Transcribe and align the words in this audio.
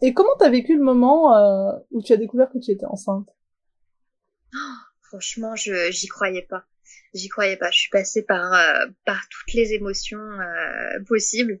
Et 0.00 0.14
comment 0.14 0.36
t'as 0.38 0.50
vécu 0.50 0.76
le 0.76 0.82
moment 0.82 1.36
euh, 1.36 1.72
où 1.90 2.02
tu 2.02 2.12
as 2.12 2.16
découvert 2.16 2.50
que 2.50 2.58
tu 2.58 2.70
étais 2.70 2.86
enceinte? 2.86 3.28
Franchement, 5.02 5.56
je 5.56 5.90
j'y 5.90 6.06
croyais 6.06 6.46
pas. 6.48 6.64
J'y 7.14 7.28
croyais 7.28 7.56
pas. 7.56 7.70
Je 7.70 7.78
suis 7.78 7.90
passée 7.90 8.22
par 8.22 8.52
euh, 8.52 8.86
par 9.04 9.26
toutes 9.30 9.54
les 9.54 9.72
émotions 9.72 10.18
euh, 10.18 11.02
possibles. 11.06 11.60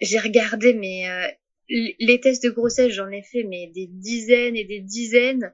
J'ai 0.00 0.18
regardé 0.18 0.74
mais 0.74 1.08
euh, 1.10 1.28
les 1.68 2.20
tests 2.20 2.42
de 2.42 2.50
grossesse, 2.50 2.92
j'en 2.92 3.10
ai 3.10 3.22
fait 3.22 3.44
mais 3.44 3.70
des 3.74 3.86
dizaines 3.86 4.56
et 4.56 4.64
des 4.64 4.80
dizaines 4.80 5.52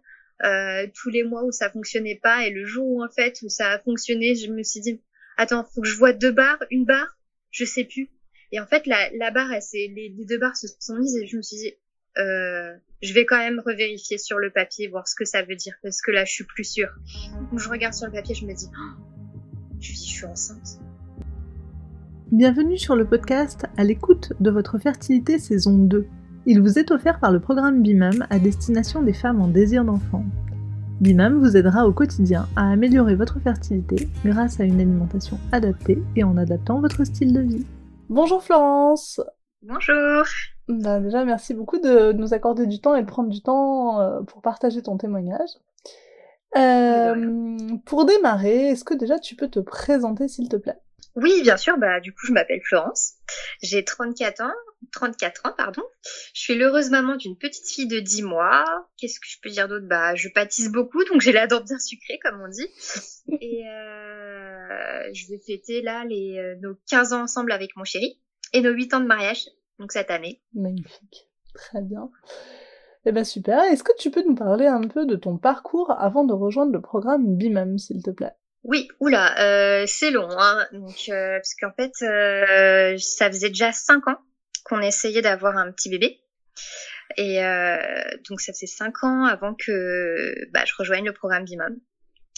tous 0.95 1.09
les 1.09 1.25
mois 1.25 1.45
où 1.45 1.51
ça 1.51 1.71
fonctionnait 1.71 2.21
pas 2.23 2.47
et 2.47 2.51
le 2.51 2.67
jour 2.67 2.87
où 2.87 3.03
en 3.03 3.09
fait 3.09 3.41
où 3.43 3.49
ça 3.49 3.71
a 3.71 3.79
fonctionné, 3.79 4.35
je 4.35 4.53
me 4.53 4.63
suis 4.63 4.81
dit 4.81 5.03
attends, 5.39 5.65
faut 5.65 5.81
que 5.81 5.89
je 5.89 5.97
vois 5.97 6.13
deux 6.13 6.31
barres, 6.31 6.63
une 6.71 6.85
barre, 6.85 7.19
je 7.51 7.65
sais 7.65 7.85
plus. 7.85 8.11
Et 8.53 8.61
en 8.61 8.67
fait 8.67 8.87
la 8.87 9.11
la 9.17 9.31
barre, 9.31 9.53
elle, 9.53 9.63
les, 9.73 10.15
les 10.17 10.25
deux 10.25 10.39
barres 10.39 10.57
se 10.57 10.69
sont 10.79 10.97
mises 10.97 11.17
et 11.17 11.27
je 11.27 11.37
me 11.37 11.43
suis 11.43 11.57
dit 11.57 11.75
euh, 12.19 12.73
je 13.03 13.13
vais 13.13 13.27
quand 13.27 13.39
même 13.39 13.61
revérifier 13.65 14.19
sur 14.19 14.39
le 14.39 14.51
papier, 14.51 14.89
voir 14.89 15.07
ce 15.07 15.15
que 15.15 15.25
ça 15.25 15.43
veut 15.43 15.57
dire, 15.57 15.75
parce 15.83 16.01
que 16.01 16.11
là, 16.11 16.25
je 16.25 16.33
suis 16.33 16.45
plus 16.45 16.65
sûre. 16.65 16.91
Donc, 17.51 17.59
je 17.59 17.69
regarde 17.69 17.95
sur 17.95 18.07
le 18.07 18.13
papier, 18.13 18.35
je 18.35 18.47
me 18.47 18.55
dis, 18.55 18.67
oh, 18.73 19.03
je, 19.81 19.93
je 19.93 19.97
suis 19.97 20.25
enceinte. 20.25 20.81
Bienvenue 22.33 22.79
sur 22.79 22.97
le 22.97 23.07
podcast 23.07 23.67
à 23.77 23.85
l'écoute 23.85 24.33
de 24.41 24.51
votre 24.51 24.79
fertilité 24.79 25.39
saison 25.39 25.79
2. 25.79 26.07
Il 26.47 26.61
vous 26.61 26.79
est 26.79 26.91
offert 26.91 27.21
par 27.21 27.33
le 27.33 27.41
programme 27.41 27.83
BIMAM 27.83 28.27
à 28.31 28.39
destination 28.39 29.03
des 29.03 29.13
femmes 29.13 29.41
en 29.41 29.49
désir 29.49 29.85
d'enfant. 29.85 30.25
BIMAM 31.01 31.39
vous 31.39 31.57
aidera 31.57 31.87
au 31.87 31.93
quotidien 31.93 32.49
à 32.57 32.71
améliorer 32.71 33.15
votre 33.15 33.39
fertilité 33.41 34.09
grâce 34.25 34.61
à 34.61 34.65
une 34.65 34.81
alimentation 34.81 35.39
adaptée 35.53 36.03
et 36.17 36.25
en 36.25 36.37
adaptant 36.37 36.81
votre 36.81 37.05
style 37.05 37.33
de 37.33 37.41
vie. 37.41 37.67
Bonjour 38.09 38.43
Florence 38.43 39.21
Bonjour 39.63 40.25
bah, 40.69 40.99
déjà, 40.99 41.25
merci 41.25 41.55
beaucoup 41.55 41.79
de 41.79 42.13
nous 42.13 42.35
accorder 42.35 42.67
du 42.67 42.81
temps 42.81 42.97
et 42.97 43.03
de 43.03 43.07
prendre 43.07 43.31
du 43.31 43.41
temps 43.41 44.01
euh, 44.01 44.23
pour 44.23 44.43
partager 44.43 44.83
ton 44.83 44.97
témoignage. 44.97 45.51
Euh, 46.57 47.77
pour 47.85 48.05
démarrer, 48.05 48.71
est-ce 48.71 48.85
que 48.85 48.95
déjà 48.95 49.19
tu 49.19 49.37
peux 49.37 49.49
te 49.49 49.61
présenter 49.61 50.27
s'il 50.27 50.49
te 50.49 50.57
plaît? 50.57 50.79
Oui, 51.15 51.43
bien 51.43 51.57
sûr. 51.57 51.79
Bah, 51.79 52.01
du 52.01 52.13
coup, 52.13 52.27
je 52.27 52.33
m'appelle 52.33 52.61
Florence. 52.63 53.15
J'ai 53.63 53.85
34 53.85 54.43
ans. 54.43 54.53
34 54.93 55.47
ans, 55.47 55.55
pardon. 55.57 55.83
Je 56.35 56.41
suis 56.41 56.55
l'heureuse 56.57 56.91
maman 56.91 57.17
d'une 57.17 57.37
petite 57.37 57.69
fille 57.69 57.87
de 57.87 58.01
10 58.01 58.23
mois. 58.23 58.65
Qu'est-ce 58.99 59.21
que 59.21 59.27
je 59.29 59.37
peux 59.43 59.51
dire 59.51 59.69
d'autre? 59.69 59.87
Bah, 59.87 60.15
je 60.15 60.29
pâtisse 60.29 60.71
beaucoup, 60.71 61.05
donc 61.05 61.21
j'ai 61.21 61.33
la 61.33 61.47
dent 61.47 61.61
bien 61.61 61.79
sucrée, 61.79 62.19
comme 62.23 62.41
on 62.43 62.49
dit. 62.49 62.69
Et 63.41 63.67
euh, 63.69 65.11
je 65.13 65.29
vais 65.29 65.39
fêter 65.39 65.81
là 65.81 66.05
les, 66.05 66.57
nos 66.61 66.75
15 66.91 67.13
ans 67.13 67.23
ensemble 67.23 67.53
avec 67.53 67.77
mon 67.77 67.85
chéri 67.85 68.19
et 68.53 68.61
nos 68.61 68.73
8 68.73 68.95
ans 68.95 69.01
de 69.01 69.07
mariage 69.07 69.47
donc 69.79 69.93
cette 69.93 70.11
année. 70.11 70.41
Magnifique, 70.55 71.29
très 71.55 71.83
bien. 71.83 72.11
Eh 73.05 73.13
ben 73.13 73.25
super, 73.25 73.63
est-ce 73.65 73.85
que 73.85 73.97
tu 73.99 74.11
peux 74.11 74.25
nous 74.25 74.35
parler 74.35 74.67
un 74.67 74.83
peu 74.83 75.07
de 75.07 75.15
ton 75.15 75.39
parcours 75.39 75.93
avant 75.93 76.25
de 76.25 76.33
rejoindre 76.33 76.73
le 76.73 76.81
programme 76.81 77.37
BIMAM, 77.37 77.79
s'il 77.79 78.03
te 78.03 78.11
plaît? 78.11 78.35
Oui, 78.65 78.89
oula, 78.99 79.39
euh, 79.41 79.85
c'est 79.87 80.11
long, 80.11 80.29
hein. 80.31 80.67
donc, 80.73 81.09
euh, 81.09 81.37
parce 81.37 81.55
qu'en 81.55 81.71
fait, 81.71 81.93
euh, 82.03 82.97
ça 82.99 83.29
faisait 83.29 83.51
déjà 83.51 83.71
cinq 83.71 84.09
ans 84.09 84.19
qu'on 84.65 84.81
essayait 84.81 85.23
d'avoir 85.23 85.57
un 85.57 85.71
petit 85.71 85.89
bébé. 85.89 86.19
Et 87.17 87.45
euh, 87.45 87.77
donc 88.29 88.41
ça 88.41 88.53
faisait 88.53 88.67
cinq 88.67 89.05
ans 89.05 89.25
avant 89.25 89.55
que 89.55 90.51
bah, 90.53 90.65
je 90.67 90.73
rejoigne 90.77 91.05
le 91.05 91.13
programme 91.13 91.45
BIMAM. 91.45 91.77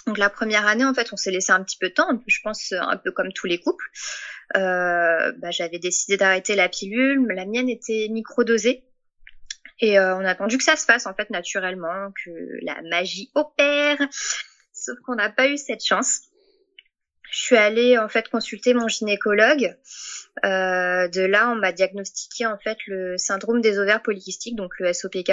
Donc 0.08 0.16
la 0.16 0.30
première 0.30 0.66
année, 0.66 0.86
en 0.86 0.94
fait, 0.94 1.12
on 1.12 1.18
s'est 1.18 1.30
laissé 1.30 1.52
un 1.52 1.62
petit 1.62 1.76
peu 1.76 1.90
de 1.90 1.94
temps, 1.94 2.08
je 2.26 2.38
pense 2.42 2.72
un 2.72 2.96
peu 2.96 3.12
comme 3.12 3.30
tous 3.30 3.46
les 3.46 3.60
couples. 3.60 3.84
Euh, 4.56 5.32
bah, 5.36 5.50
j'avais 5.50 5.78
décidé 5.78 6.16
d'arrêter 6.16 6.54
la 6.54 6.70
pilule, 6.70 7.26
la 7.28 7.44
mienne 7.44 7.68
était 7.68 8.08
microdosée. 8.10 8.84
Et 9.80 9.98
euh, 9.98 10.16
on 10.16 10.24
a 10.24 10.30
attendu 10.30 10.56
que 10.56 10.64
ça 10.64 10.76
se 10.76 10.86
fasse 10.86 11.06
en 11.06 11.12
fait 11.12 11.28
naturellement, 11.28 12.10
que 12.24 12.30
la 12.62 12.80
magie 12.88 13.30
opère. 13.34 13.98
Sauf 14.72 14.98
qu'on 15.00 15.16
n'a 15.16 15.28
pas 15.28 15.48
eu 15.48 15.58
cette 15.58 15.84
chance. 15.84 16.22
Je 17.30 17.38
suis 17.38 17.56
allée 17.58 17.98
en 17.98 18.08
fait 18.08 18.30
consulter 18.30 18.72
mon 18.72 18.88
gynécologue. 18.88 19.76
Euh, 20.47 21.06
de 21.08 21.20
là, 21.20 21.50
on 21.50 21.56
m'a 21.56 21.72
diagnostiqué 21.72 22.47
en 22.47 22.56
fait 22.56 22.78
le 22.86 23.18
syndrome 23.18 23.60
des 23.60 23.78
ovaires 23.78 24.00
polykystiques, 24.00 24.56
donc 24.56 24.72
le 24.78 24.91
SOPK. 24.91 25.32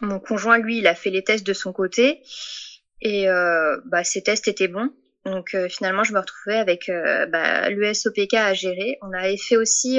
Mon 0.00 0.18
conjoint, 0.18 0.58
lui, 0.58 0.78
il 0.78 0.88
a 0.88 0.96
fait 0.96 1.10
les 1.10 1.22
tests 1.22 1.46
de 1.46 1.52
son 1.52 1.72
côté 1.72 2.24
et 3.02 3.28
euh, 3.28 3.80
bah, 3.84 4.04
ces 4.04 4.22
tests 4.22 4.48
étaient 4.48 4.68
bons. 4.68 4.90
Donc 5.26 5.54
euh, 5.54 5.68
finalement, 5.68 6.04
je 6.04 6.14
me 6.14 6.20
retrouvais 6.20 6.56
avec 6.56 6.88
euh, 6.88 7.26
bah, 7.26 7.68
l'USOPK 7.68 8.34
à 8.34 8.54
gérer. 8.54 8.98
On 9.02 9.12
avait 9.12 9.36
fait 9.36 9.56
aussi 9.56 9.98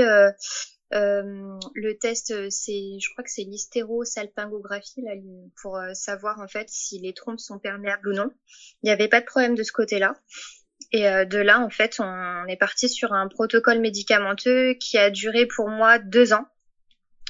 le 0.91 1.93
test, 1.99 2.49
c'est, 2.49 2.99
je 2.99 3.11
crois 3.11 3.23
que 3.23 3.31
c'est 3.31 3.43
l'hystérosalpingographie 3.43 5.01
là, 5.01 5.13
pour 5.61 5.79
savoir 5.93 6.39
en 6.39 6.47
fait 6.47 6.69
si 6.69 6.99
les 6.99 7.13
trompes 7.13 7.39
sont 7.39 7.59
perméables 7.59 8.07
ou 8.09 8.13
non. 8.13 8.29
Il 8.81 8.87
n'y 8.87 8.91
avait 8.91 9.07
pas 9.07 9.19
de 9.19 9.25
problème 9.25 9.55
de 9.55 9.63
ce 9.63 9.71
côté-là. 9.71 10.15
Et 10.91 11.01
de 11.01 11.37
là, 11.39 11.59
en 11.61 11.71
fait, 11.71 11.99
on 11.99 12.45
est 12.47 12.57
parti 12.57 12.89
sur 12.89 13.13
un 13.13 13.27
protocole 13.27 13.79
médicamenteux 13.79 14.75
qui 14.75 14.99
a 14.99 15.09
duré 15.09 15.47
pour 15.47 15.67
moi 15.67 15.97
deux 15.97 16.31
ans. 16.31 16.45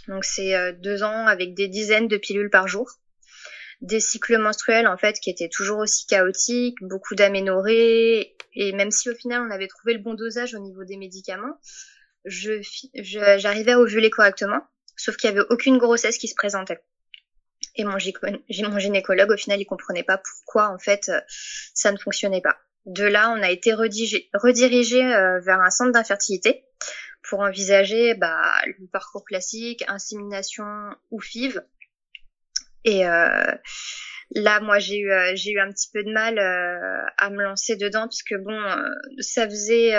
Donc 0.09 0.25
c'est 0.25 0.73
deux 0.73 1.01
ans 1.01 1.25
avec 1.27 1.53
des 1.53 1.69
dizaines 1.69 2.09
de 2.09 2.17
pilules 2.17 2.49
par 2.49 2.67
jour 2.67 2.99
des 3.83 3.99
cycles 3.99 4.37
menstruels 4.37 4.87
en 4.87 4.97
fait 4.97 5.19
qui 5.19 5.29
étaient 5.29 5.49
toujours 5.49 5.79
aussi 5.79 6.07
chaotiques, 6.07 6.77
beaucoup 6.81 7.15
d'aménorrhées 7.15 8.35
et 8.53 8.71
même 8.71 8.91
si 8.91 9.09
au 9.09 9.15
final 9.15 9.41
on 9.41 9.51
avait 9.51 9.67
trouvé 9.67 9.93
le 9.93 9.99
bon 9.99 10.13
dosage 10.13 10.55
au 10.55 10.59
niveau 10.59 10.85
des 10.85 10.97
médicaments, 10.97 11.59
je 12.25 12.61
j'arrivais 13.37 13.73
à 13.73 13.79
ovuler 13.79 14.09
correctement, 14.09 14.61
sauf 14.95 15.17
qu'il 15.17 15.29
y 15.29 15.33
avait 15.33 15.45
aucune 15.49 15.77
grossesse 15.77 16.17
qui 16.17 16.29
se 16.29 16.35
présentait. 16.35 16.79
Et 17.75 17.83
mon, 17.83 17.97
mon 17.97 18.79
gynécologue 18.79 19.31
au 19.31 19.37
final 19.37 19.59
il 19.59 19.65
comprenait 19.65 20.03
pas 20.03 20.17
pourquoi 20.17 20.69
en 20.69 20.79
fait 20.79 21.11
ça 21.73 21.91
ne 21.91 21.97
fonctionnait 21.97 22.41
pas. 22.41 22.57
De 22.85 23.05
là, 23.05 23.33
on 23.37 23.41
a 23.41 23.49
été 23.49 23.73
redirigé 23.73 25.05
euh, 25.13 25.39
vers 25.39 25.61
un 25.61 25.69
centre 25.69 25.93
d'infertilité 25.93 26.65
pour 27.29 27.39
envisager 27.39 28.13
bah, 28.15 28.53
le 28.65 28.87
parcours 28.87 29.23
classique, 29.23 29.85
insémination 29.87 30.65
ou 31.09 31.21
FIV, 31.21 31.61
et 32.83 33.05
euh, 33.07 33.51
là, 34.31 34.59
moi, 34.59 34.79
j'ai 34.79 34.99
eu, 34.99 35.11
euh, 35.11 35.31
j'ai 35.35 35.51
eu 35.51 35.59
un 35.59 35.71
petit 35.71 35.89
peu 35.91 36.03
de 36.03 36.11
mal 36.11 36.37
euh, 36.37 37.05
à 37.17 37.29
me 37.29 37.43
lancer 37.43 37.75
dedans 37.75 38.07
puisque 38.07 38.35
bon, 38.35 38.59
ça 39.19 39.47
faisait 39.47 39.91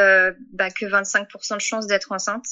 bah, 0.52 0.70
que 0.70 0.86
25% 0.86 1.54
de 1.54 1.60
chance 1.60 1.86
d'être 1.86 2.12
enceinte. 2.12 2.46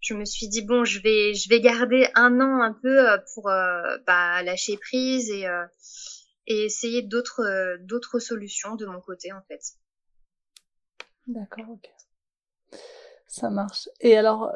Je 0.00 0.14
me 0.14 0.24
suis 0.24 0.48
dit 0.48 0.62
bon, 0.62 0.84
je 0.84 1.00
vais, 1.00 1.34
je 1.34 1.48
vais 1.48 1.60
garder 1.60 2.08
un 2.14 2.40
an 2.40 2.62
un 2.62 2.72
peu 2.72 3.06
pour 3.34 3.44
bah, 3.44 4.42
lâcher 4.42 4.76
prise 4.76 5.30
et 5.30 5.46
et 6.46 6.64
essayer 6.64 7.00
d'autres 7.00 7.78
d'autres 7.80 8.18
solutions 8.18 8.76
de 8.76 8.84
mon 8.84 9.00
côté 9.00 9.32
en 9.32 9.40
fait. 9.48 9.62
D'accord, 11.26 11.70
ok. 11.70 11.90
Ça 13.26 13.48
marche. 13.48 13.88
Et 14.00 14.16
alors, 14.18 14.54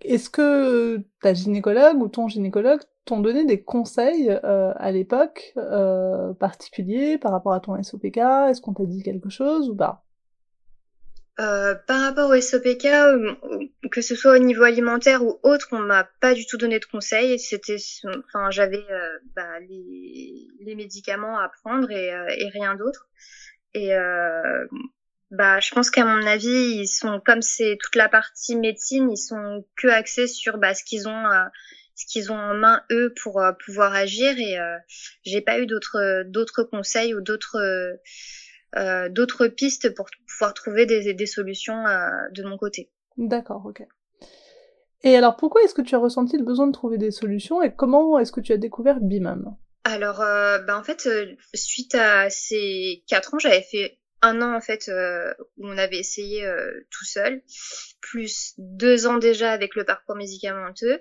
est-ce 0.00 0.30
que 0.30 1.02
ta 1.20 1.34
gynécologue 1.34 2.00
ou 2.00 2.08
ton 2.08 2.28
gynécologue 2.28 2.80
t'ont 3.04 3.20
donné 3.20 3.44
des 3.44 3.62
conseils 3.62 4.30
euh, 4.44 4.72
à 4.76 4.90
l'époque 4.92 5.52
euh, 5.56 6.32
particuliers 6.34 7.18
par 7.18 7.32
rapport 7.32 7.52
à 7.52 7.60
ton 7.60 7.82
SOPK 7.82 8.18
Est-ce 8.18 8.60
qu'on 8.60 8.74
t'a 8.74 8.84
dit 8.84 9.02
quelque 9.02 9.30
chose 9.30 9.70
ou 9.70 9.76
pas? 9.76 10.04
Euh, 11.40 11.76
par 11.86 12.00
rapport 12.00 12.30
au 12.30 12.40
SOPK, 12.40 12.84
euh, 12.86 13.34
que 13.92 14.02
ce 14.02 14.16
soit 14.16 14.34
au 14.34 14.38
niveau 14.38 14.64
alimentaire 14.64 15.24
ou 15.24 15.38
autre, 15.44 15.68
on 15.70 15.78
m'a 15.78 16.02
pas 16.20 16.34
du 16.34 16.44
tout 16.46 16.56
donné 16.56 16.80
de 16.80 16.84
conseils. 16.84 17.38
C'était, 17.38 17.76
enfin, 18.26 18.50
j'avais 18.50 18.84
euh, 18.90 19.18
bah, 19.36 19.60
les, 19.60 20.48
les, 20.60 20.74
médicaments 20.74 21.38
à 21.38 21.48
prendre 21.48 21.88
et, 21.92 22.08
et 22.08 22.48
rien 22.48 22.74
d'autre. 22.74 23.08
Et 23.72 23.92
bah, 25.30 25.60
je 25.60 25.72
pense 25.74 25.90
qu'à 25.90 26.04
mon 26.04 26.26
avis, 26.26 26.48
ils 26.48 26.88
sont 26.88 27.20
comme 27.24 27.42
c'est 27.42 27.76
toute 27.80 27.96
la 27.96 28.08
partie 28.08 28.56
médecine, 28.56 29.10
ils 29.10 29.18
sont 29.18 29.64
que 29.76 29.88
axés 29.88 30.26
sur 30.26 30.58
bah, 30.58 30.74
ce 30.74 30.82
qu'ils 30.84 31.06
ont, 31.06 31.26
euh, 31.26 31.44
ce 31.94 32.06
qu'ils 32.06 32.32
ont 32.32 32.38
en 32.38 32.54
main 32.54 32.82
eux 32.90 33.12
pour 33.22 33.40
euh, 33.40 33.52
pouvoir 33.64 33.92
agir. 33.94 34.38
Et 34.38 34.58
euh, 34.58 34.76
j'ai 35.24 35.42
pas 35.42 35.58
eu 35.58 35.66
d'autres 35.66 36.22
d'autres 36.26 36.62
conseils 36.62 37.14
ou 37.14 37.20
d'autres 37.20 37.58
euh, 38.76 39.08
d'autres 39.10 39.48
pistes 39.48 39.94
pour 39.94 40.06
pouvoir 40.26 40.54
trouver 40.54 40.86
des, 40.86 41.12
des 41.12 41.26
solutions 41.26 41.84
de 42.32 42.42
mon 42.42 42.56
côté. 42.56 42.90
D'accord, 43.16 43.64
ok. 43.66 43.82
Et 45.02 45.16
alors, 45.16 45.36
pourquoi 45.36 45.62
est-ce 45.62 45.74
que 45.74 45.82
tu 45.82 45.94
as 45.94 45.98
ressenti 45.98 46.36
le 46.36 46.44
besoin 46.44 46.66
de 46.66 46.72
trouver 46.72 46.98
des 46.98 47.10
solutions 47.10 47.62
et 47.62 47.74
comment 47.74 48.18
est-ce 48.18 48.32
que 48.32 48.40
tu 48.40 48.52
as 48.52 48.56
découvert 48.56 49.00
BIMAM? 49.00 49.56
Alors, 49.84 50.18
bah 50.18 50.76
en 50.76 50.82
fait, 50.82 51.08
suite 51.54 51.94
à 51.94 52.28
ces 52.30 53.04
quatre 53.06 53.34
ans, 53.34 53.38
j'avais 53.38 53.62
fait 53.62 53.98
un 54.22 54.42
an 54.42 54.54
en 54.54 54.60
fait 54.60 54.88
euh, 54.88 55.32
où 55.56 55.68
on 55.68 55.78
avait 55.78 55.98
essayé 55.98 56.44
euh, 56.44 56.86
tout 56.90 57.04
seul, 57.04 57.42
plus 58.00 58.54
deux 58.58 59.06
ans 59.06 59.18
déjà 59.18 59.52
avec 59.52 59.74
le 59.74 59.84
parcours 59.84 60.16
médicamenteux. 60.16 61.00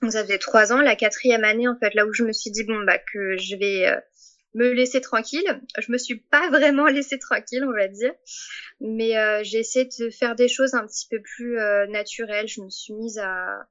Donc 0.00 0.12
ça 0.12 0.22
faisait 0.22 0.38
trois 0.38 0.72
ans. 0.72 0.80
La 0.80 0.96
quatrième 0.96 1.44
année 1.44 1.68
en 1.68 1.76
fait, 1.78 1.94
là 1.94 2.06
où 2.06 2.12
je 2.12 2.24
me 2.24 2.32
suis 2.32 2.50
dit 2.50 2.64
bon 2.64 2.84
bah 2.84 2.98
que 2.98 3.36
je 3.36 3.56
vais 3.56 3.86
euh, 3.86 4.00
me 4.54 4.72
laisser 4.72 5.00
tranquille. 5.00 5.44
Je 5.78 5.90
me 5.92 5.98
suis 5.98 6.16
pas 6.16 6.50
vraiment 6.50 6.86
laissée 6.88 7.18
tranquille, 7.18 7.64
on 7.64 7.72
va 7.72 7.88
dire, 7.88 8.12
mais 8.80 9.16
euh, 9.16 9.40
j'ai 9.42 9.58
essayé 9.58 9.88
de 9.98 10.10
faire 10.10 10.34
des 10.34 10.48
choses 10.48 10.74
un 10.74 10.86
petit 10.86 11.06
peu 11.08 11.20
plus 11.20 11.58
euh, 11.58 11.86
naturelles. 11.86 12.48
Je 12.48 12.60
me 12.60 12.68
suis 12.68 12.94
mise 12.94 13.18
à, 13.18 13.66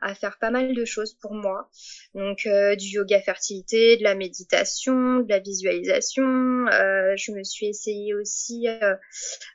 à 0.00 0.14
faire 0.14 0.38
pas 0.38 0.50
mal 0.50 0.74
de 0.74 0.84
choses 0.84 1.14
pour 1.14 1.34
moi, 1.34 1.70
donc 2.14 2.46
euh, 2.46 2.76
du 2.76 2.86
yoga 2.86 3.20
fertilité, 3.20 3.96
de 3.96 4.02
la 4.02 4.14
méditation, 4.14 5.20
de 5.20 5.28
la 5.28 5.38
visualisation. 5.38 6.22
je 6.22 7.32
me 7.32 7.42
suis 7.42 7.66
essayée 7.66 8.14
aussi, 8.14 8.66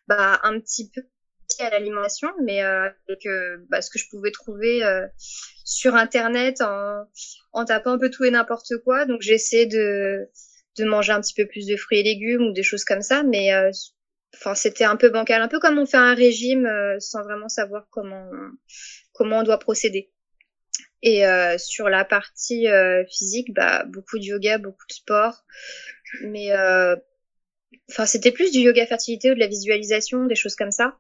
bah, 0.08 0.40
un 0.44 0.60
petit 0.60 0.90
peu 0.90 1.02
à 1.60 1.70
l'alimentation, 1.70 2.30
mais 2.44 2.62
avec 2.62 3.28
bah, 3.70 3.82
ce 3.82 3.92
que 3.92 4.00
je 4.00 4.10
pouvais 4.10 4.32
trouver 4.32 4.82
sur 5.64 5.96
internet 5.96 6.62
en, 6.62 7.06
en 7.54 7.66
tapant 7.66 7.92
un 7.92 8.00
peu 8.00 8.10
tout 8.10 8.24
et 8.24 8.32
n'importe 8.32 8.78
quoi. 8.84 9.06
Donc 9.06 9.22
j'essaie 9.22 9.66
de 9.66 10.28
de 10.78 10.86
manger 10.86 11.12
un 11.14 11.22
petit 11.22 11.34
peu 11.34 11.48
plus 11.48 11.68
de 11.68 11.76
fruits 11.76 12.00
et 12.00 12.04
légumes 12.04 12.48
ou 12.48 12.54
des 12.54 12.64
choses 12.64 12.84
comme 12.84 13.02
ça, 13.02 13.24
mais 13.24 13.54
euh, 13.54 13.72
enfin 14.36 14.56
c'était 14.56 14.84
un 14.84 14.96
peu 14.96 15.10
bancal, 15.10 15.42
un 15.42 15.48
peu 15.48 15.60
comme 15.60 15.78
on 15.78 15.86
fait 15.86 15.98
un 15.98 16.14
régime 16.14 16.66
euh, 16.66 17.00
sans 17.00 17.24
vraiment 17.24 17.50
savoir 17.50 17.88
comment 17.90 18.30
comment 19.14 19.40
on 19.40 19.44
doit 19.44 19.60
procéder. 19.60 20.12
Et 21.04 21.26
euh, 21.26 21.58
sur 21.58 21.90
la 21.90 22.06
partie 22.06 22.68
physique, 23.10 23.54
bah 23.54 23.84
beaucoup 23.86 24.20
de 24.20 24.24
yoga, 24.24 24.58
beaucoup 24.60 24.86
de 24.88 24.94
sport, 24.94 25.44
mais 26.24 26.52
enfin 27.90 28.06
c'était 28.06 28.32
plus 28.32 28.52
du 28.52 28.60
yoga 28.60 28.86
fertilité 28.86 29.32
ou 29.32 29.34
de 29.34 29.40
la 29.40 29.48
visualisation, 29.48 30.26
des 30.26 30.36
choses 30.36 30.56
comme 30.56 30.72
ça. 30.72 30.98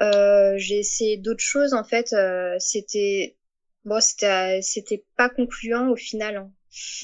j'ai 0.00 0.78
essayé 0.78 1.16
d'autres 1.18 1.44
choses 1.44 1.74
en 1.74 1.84
fait. 1.84 2.14
c'était 2.58 3.36
bon, 3.84 4.00
c'était 4.00 4.62
c'était 4.62 5.04
pas 5.16 5.28
concluant 5.28 5.90
au 5.90 5.96
final. 5.96 6.36
Hein. 6.36 6.52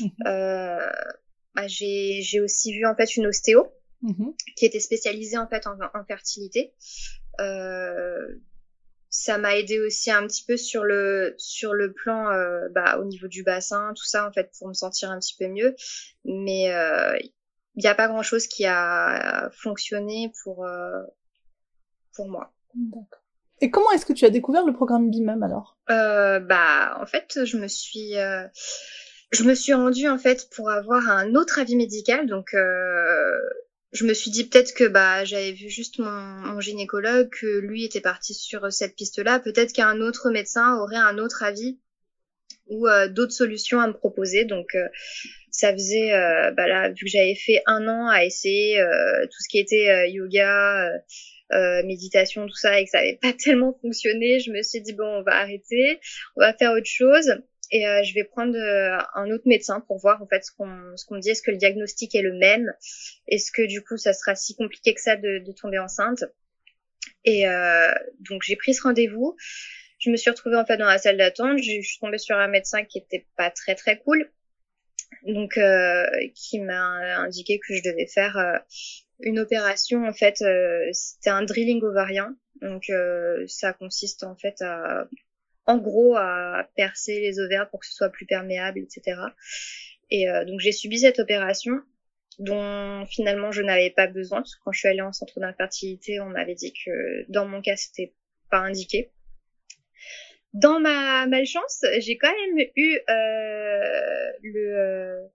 Mmh. 0.00 0.88
Bah, 1.54 1.66
j'ai, 1.66 2.20
j'ai 2.22 2.40
aussi 2.40 2.72
vu 2.72 2.86
en 2.86 2.94
fait 2.94 3.16
une 3.16 3.26
ostéo 3.26 3.66
mm-hmm. 4.02 4.34
qui 4.56 4.66
était 4.66 4.80
spécialisée 4.80 5.38
en 5.38 5.48
fait 5.48 5.66
en, 5.66 5.76
en 5.94 6.04
fertilité. 6.04 6.74
Euh, 7.40 8.26
ça 9.10 9.38
m'a 9.38 9.56
aidé 9.56 9.80
aussi 9.80 10.10
un 10.10 10.26
petit 10.26 10.44
peu 10.44 10.56
sur 10.56 10.84
le 10.84 11.34
sur 11.38 11.72
le 11.72 11.92
plan 11.92 12.30
euh, 12.30 12.68
bah, 12.74 12.98
au 12.98 13.04
niveau 13.04 13.26
du 13.26 13.42
bassin, 13.42 13.92
tout 13.96 14.04
ça 14.04 14.28
en 14.28 14.32
fait 14.32 14.50
pour 14.58 14.68
me 14.68 14.74
sentir 14.74 15.10
un 15.10 15.18
petit 15.18 15.34
peu 15.38 15.48
mieux. 15.48 15.74
Mais 16.24 16.64
il 16.64 16.70
euh, 16.70 17.16
n'y 17.76 17.86
a 17.86 17.94
pas 17.94 18.08
grand 18.08 18.22
chose 18.22 18.46
qui 18.46 18.66
a 18.66 19.50
fonctionné 19.52 20.32
pour 20.42 20.66
euh, 20.66 21.02
pour 22.14 22.28
moi. 22.28 22.52
D'accord. 22.74 23.22
Et 23.60 23.70
comment 23.70 23.90
est-ce 23.92 24.06
que 24.06 24.12
tu 24.12 24.24
as 24.24 24.30
découvert 24.30 24.64
le 24.64 24.72
programme 24.72 25.10
BIMAM 25.10 25.42
alors? 25.42 25.78
Euh, 25.90 26.38
Bah 26.38 26.98
en 27.00 27.06
fait 27.06 27.44
je 27.44 27.56
me 27.56 27.66
suis 27.66 28.12
je 29.30 29.44
me 29.44 29.54
suis 29.54 29.74
rendue 29.74 30.08
en 30.08 30.18
fait 30.18 30.48
pour 30.50 30.70
avoir 30.70 31.08
un 31.08 31.34
autre 31.34 31.58
avis 31.58 31.76
médical. 31.76 32.26
Donc, 32.26 32.54
euh, 32.54 33.38
je 33.92 34.04
me 34.04 34.14
suis 34.14 34.30
dit 34.30 34.44
peut-être 34.44 34.74
que 34.74 34.84
bah 34.84 35.24
j'avais 35.24 35.52
vu 35.52 35.68
juste 35.68 35.98
mon, 35.98 36.10
mon, 36.10 36.60
gynécologue, 36.60 37.30
que 37.30 37.58
lui 37.58 37.84
était 37.84 38.00
parti 38.00 38.34
sur 38.34 38.72
cette 38.72 38.96
piste-là. 38.96 39.40
Peut-être 39.40 39.72
qu'un 39.72 40.00
autre 40.00 40.30
médecin 40.30 40.76
aurait 40.76 40.96
un 40.96 41.18
autre 41.18 41.42
avis 41.42 41.78
ou 42.68 42.86
euh, 42.86 43.08
d'autres 43.08 43.32
solutions 43.32 43.80
à 43.80 43.86
me 43.86 43.92
proposer. 43.92 44.44
Donc, 44.44 44.74
euh, 44.74 44.88
ça 45.50 45.72
faisait 45.72 46.12
euh, 46.12 46.50
bah 46.52 46.68
là 46.68 46.90
vu 46.90 47.04
que 47.04 47.10
j'avais 47.10 47.34
fait 47.34 47.62
un 47.66 47.88
an 47.88 48.08
à 48.08 48.24
essayer 48.24 48.82
tout 49.24 49.38
ce 49.40 49.48
qui 49.48 49.58
était 49.58 50.10
yoga. 50.10 50.90
méditation, 51.84 52.46
tout 52.46 52.56
ça, 52.56 52.78
et 52.78 52.84
que 52.84 52.90
ça 52.90 52.98
n'avait 52.98 53.18
pas 53.20 53.32
tellement 53.44 53.76
fonctionné, 53.80 54.40
je 54.40 54.50
me 54.52 54.62
suis 54.62 54.80
dit 54.82 54.92
bon, 54.92 55.06
on 55.06 55.22
va 55.22 55.36
arrêter, 55.36 55.98
on 56.36 56.40
va 56.40 56.52
faire 56.54 56.72
autre 56.72 56.86
chose 56.86 57.32
et 57.70 57.86
euh, 57.86 58.02
je 58.02 58.14
vais 58.14 58.24
prendre 58.24 58.56
euh, 58.56 58.98
un 59.14 59.30
autre 59.30 59.46
médecin 59.46 59.80
pour 59.80 59.98
voir 59.98 60.22
en 60.22 60.26
fait 60.26 60.44
ce 60.44 60.52
qu'on 60.52 60.96
ce 60.96 61.04
qu'on 61.04 61.16
me 61.16 61.20
dit. 61.20 61.30
Est-ce 61.30 61.42
que 61.42 61.50
le 61.50 61.58
diagnostic 61.58 62.14
est 62.14 62.22
le 62.22 62.32
même? 62.32 62.72
Est-ce 63.26 63.52
que 63.52 63.66
du 63.66 63.82
coup 63.82 63.96
ça 63.96 64.12
sera 64.12 64.34
si 64.34 64.56
compliqué 64.56 64.94
que 64.94 65.00
ça 65.00 65.16
de, 65.16 65.38
de 65.38 65.52
tomber 65.52 65.78
enceinte? 65.78 66.24
Et 67.24 67.46
euh, 67.46 67.92
donc 68.20 68.42
j'ai 68.42 68.56
pris 68.56 68.74
ce 68.74 68.82
rendez-vous. 68.82 69.36
Je 69.98 70.10
me 70.10 70.16
suis 70.16 70.30
retrouvée 70.30 70.56
en 70.56 70.64
fait 70.64 70.78
dans 70.78 70.86
la 70.86 70.98
salle 70.98 71.18
d'attente. 71.18 71.58
Je, 71.58 71.82
suis 71.82 71.98
tombée 72.00 72.18
sur 72.18 72.36
un 72.36 72.48
médecin 72.48 72.84
qui 72.84 72.98
était 72.98 73.26
pas 73.36 73.50
très 73.50 73.74
très 73.74 73.98
cool. 73.98 74.30
Donc 75.24 75.58
euh, 75.58 76.06
qui 76.34 76.60
m'a 76.60 77.18
indiqué 77.18 77.58
que 77.58 77.74
je 77.74 77.82
devais 77.82 78.06
faire 78.06 78.62
une 79.20 79.40
opération 79.40 80.06
en 80.06 80.12
fait 80.12 80.42
c'était 80.92 81.30
un 81.30 81.42
drilling 81.42 81.82
ovarien. 81.82 82.34
Donc 82.62 82.90
ça 83.46 83.74
consiste 83.74 84.22
en 84.22 84.36
fait 84.36 84.62
à 84.62 85.08
en 85.68 85.76
gros 85.76 86.16
à 86.16 86.66
percer 86.76 87.20
les 87.20 87.38
ovaires 87.40 87.68
pour 87.68 87.80
que 87.80 87.86
ce 87.86 87.92
soit 87.92 88.08
plus 88.08 88.24
perméable, 88.24 88.80
etc. 88.80 89.20
Et 90.10 90.28
euh, 90.28 90.46
donc 90.46 90.60
j'ai 90.60 90.72
subi 90.72 90.98
cette 90.98 91.18
opération 91.18 91.74
dont 92.38 93.04
finalement 93.06 93.52
je 93.52 93.60
n'avais 93.60 93.90
pas 93.90 94.06
besoin 94.06 94.38
parce 94.38 94.56
que 94.56 94.60
quand 94.64 94.72
je 94.72 94.78
suis 94.78 94.88
allée 94.88 95.02
en 95.02 95.12
centre 95.12 95.38
d'infertilité, 95.40 96.20
on 96.20 96.30
m'avait 96.30 96.54
dit 96.54 96.72
que 96.72 97.30
dans 97.30 97.46
mon 97.46 97.60
cas 97.60 97.76
c'était 97.76 98.14
pas 98.50 98.60
indiqué. 98.60 99.10
Dans 100.54 100.80
ma 100.80 101.26
malchance, 101.26 101.84
j'ai 101.98 102.16
quand 102.16 102.32
même 102.32 102.66
eu 102.74 102.98
euh, 103.10 104.30
le, 104.42 104.74
euh, 104.74 105.26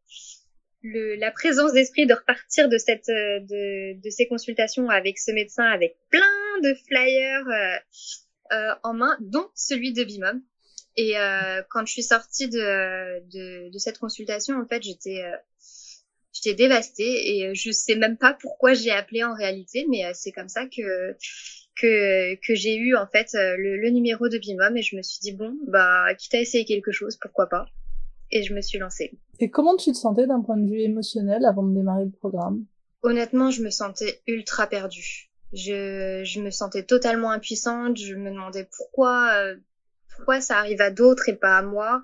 le, 0.81 1.15
la 1.15 1.29
présence 1.29 1.73
d'esprit 1.73 2.07
de 2.07 2.15
repartir 2.15 2.69
de 2.69 2.79
cette 2.79 3.07
de, 3.07 4.01
de, 4.01 4.09
ces 4.09 4.27
consultations 4.27 4.89
avec 4.89 5.19
ce 5.19 5.31
médecin 5.31 5.65
avec 5.65 5.95
plein 6.09 6.59
de 6.63 6.73
flyers 6.87 7.47
euh, 7.47 7.77
en 8.83 8.93
main, 8.93 9.17
dont 9.19 9.47
celui 9.55 9.93
de 9.93 10.03
Bimom. 10.03 10.41
Et 10.95 11.17
euh, 11.17 11.61
quand 11.69 11.85
je 11.85 11.91
suis 11.91 12.03
sortie 12.03 12.49
de, 12.49 13.19
de, 13.31 13.71
de, 13.71 13.77
cette 13.79 13.97
consultation, 13.97 14.59
en 14.59 14.65
fait, 14.67 14.83
j'étais 14.83 15.23
euh, 15.23 15.35
j'étais 16.31 16.53
dévastée 16.53 17.03
et 17.03 17.55
je 17.55 17.71
sais 17.71 17.95
même 17.95 18.17
pas 18.17 18.33
pourquoi 18.33 18.73
j'ai 18.73 18.91
appelé 18.91 19.23
en 19.23 19.33
réalité, 19.33 19.87
mais 19.89 20.03
c'est 20.13 20.31
comme 20.31 20.49
ça 20.49 20.65
que 20.67 21.15
que, 21.75 22.35
que 22.35 22.53
j'ai 22.53 22.75
eu 22.75 22.95
en 22.95 23.07
fait 23.07 23.29
le, 23.33 23.77
le, 23.77 23.89
numéro 23.89 24.29
de 24.29 24.37
Bimom 24.37 24.77
et 24.77 24.83
je 24.83 24.95
me 24.95 25.01
suis 25.01 25.19
dit 25.19 25.31
bon 25.31 25.57
bah 25.67 26.13
quitte 26.15 26.35
à 26.35 26.39
essayer 26.39 26.65
quelque 26.65 26.91
chose, 26.91 27.17
pourquoi 27.19 27.47
pas. 27.47 27.65
Et 28.29 28.43
je 28.43 28.53
me 28.53 28.61
suis 28.61 28.77
lancée. 28.77 29.11
Et 29.39 29.49
comment 29.49 29.75
tu 29.75 29.91
te 29.91 29.97
sentais 29.97 30.27
d'un 30.27 30.41
point 30.41 30.57
de 30.57 30.69
vue 30.69 30.81
émotionnel 30.81 31.45
avant 31.45 31.63
de 31.63 31.73
démarrer 31.73 32.05
le 32.05 32.11
programme? 32.11 32.65
Honnêtement, 33.03 33.51
je 33.51 33.61
me 33.61 33.69
sentais 33.69 34.21
ultra 34.27 34.65
perdue. 34.67 35.29
Je, 35.53 36.23
je 36.25 36.39
me 36.41 36.49
sentais 36.51 36.83
totalement 36.83 37.31
impuissante. 37.31 37.97
Je 37.97 38.15
me 38.15 38.31
demandais 38.31 38.67
pourquoi, 38.77 39.33
euh, 39.35 39.55
pourquoi 40.15 40.41
ça 40.41 40.57
arrive 40.57 40.81
à 40.81 40.89
d'autres 40.91 41.29
et 41.29 41.35
pas 41.35 41.57
à 41.57 41.61
moi. 41.61 42.03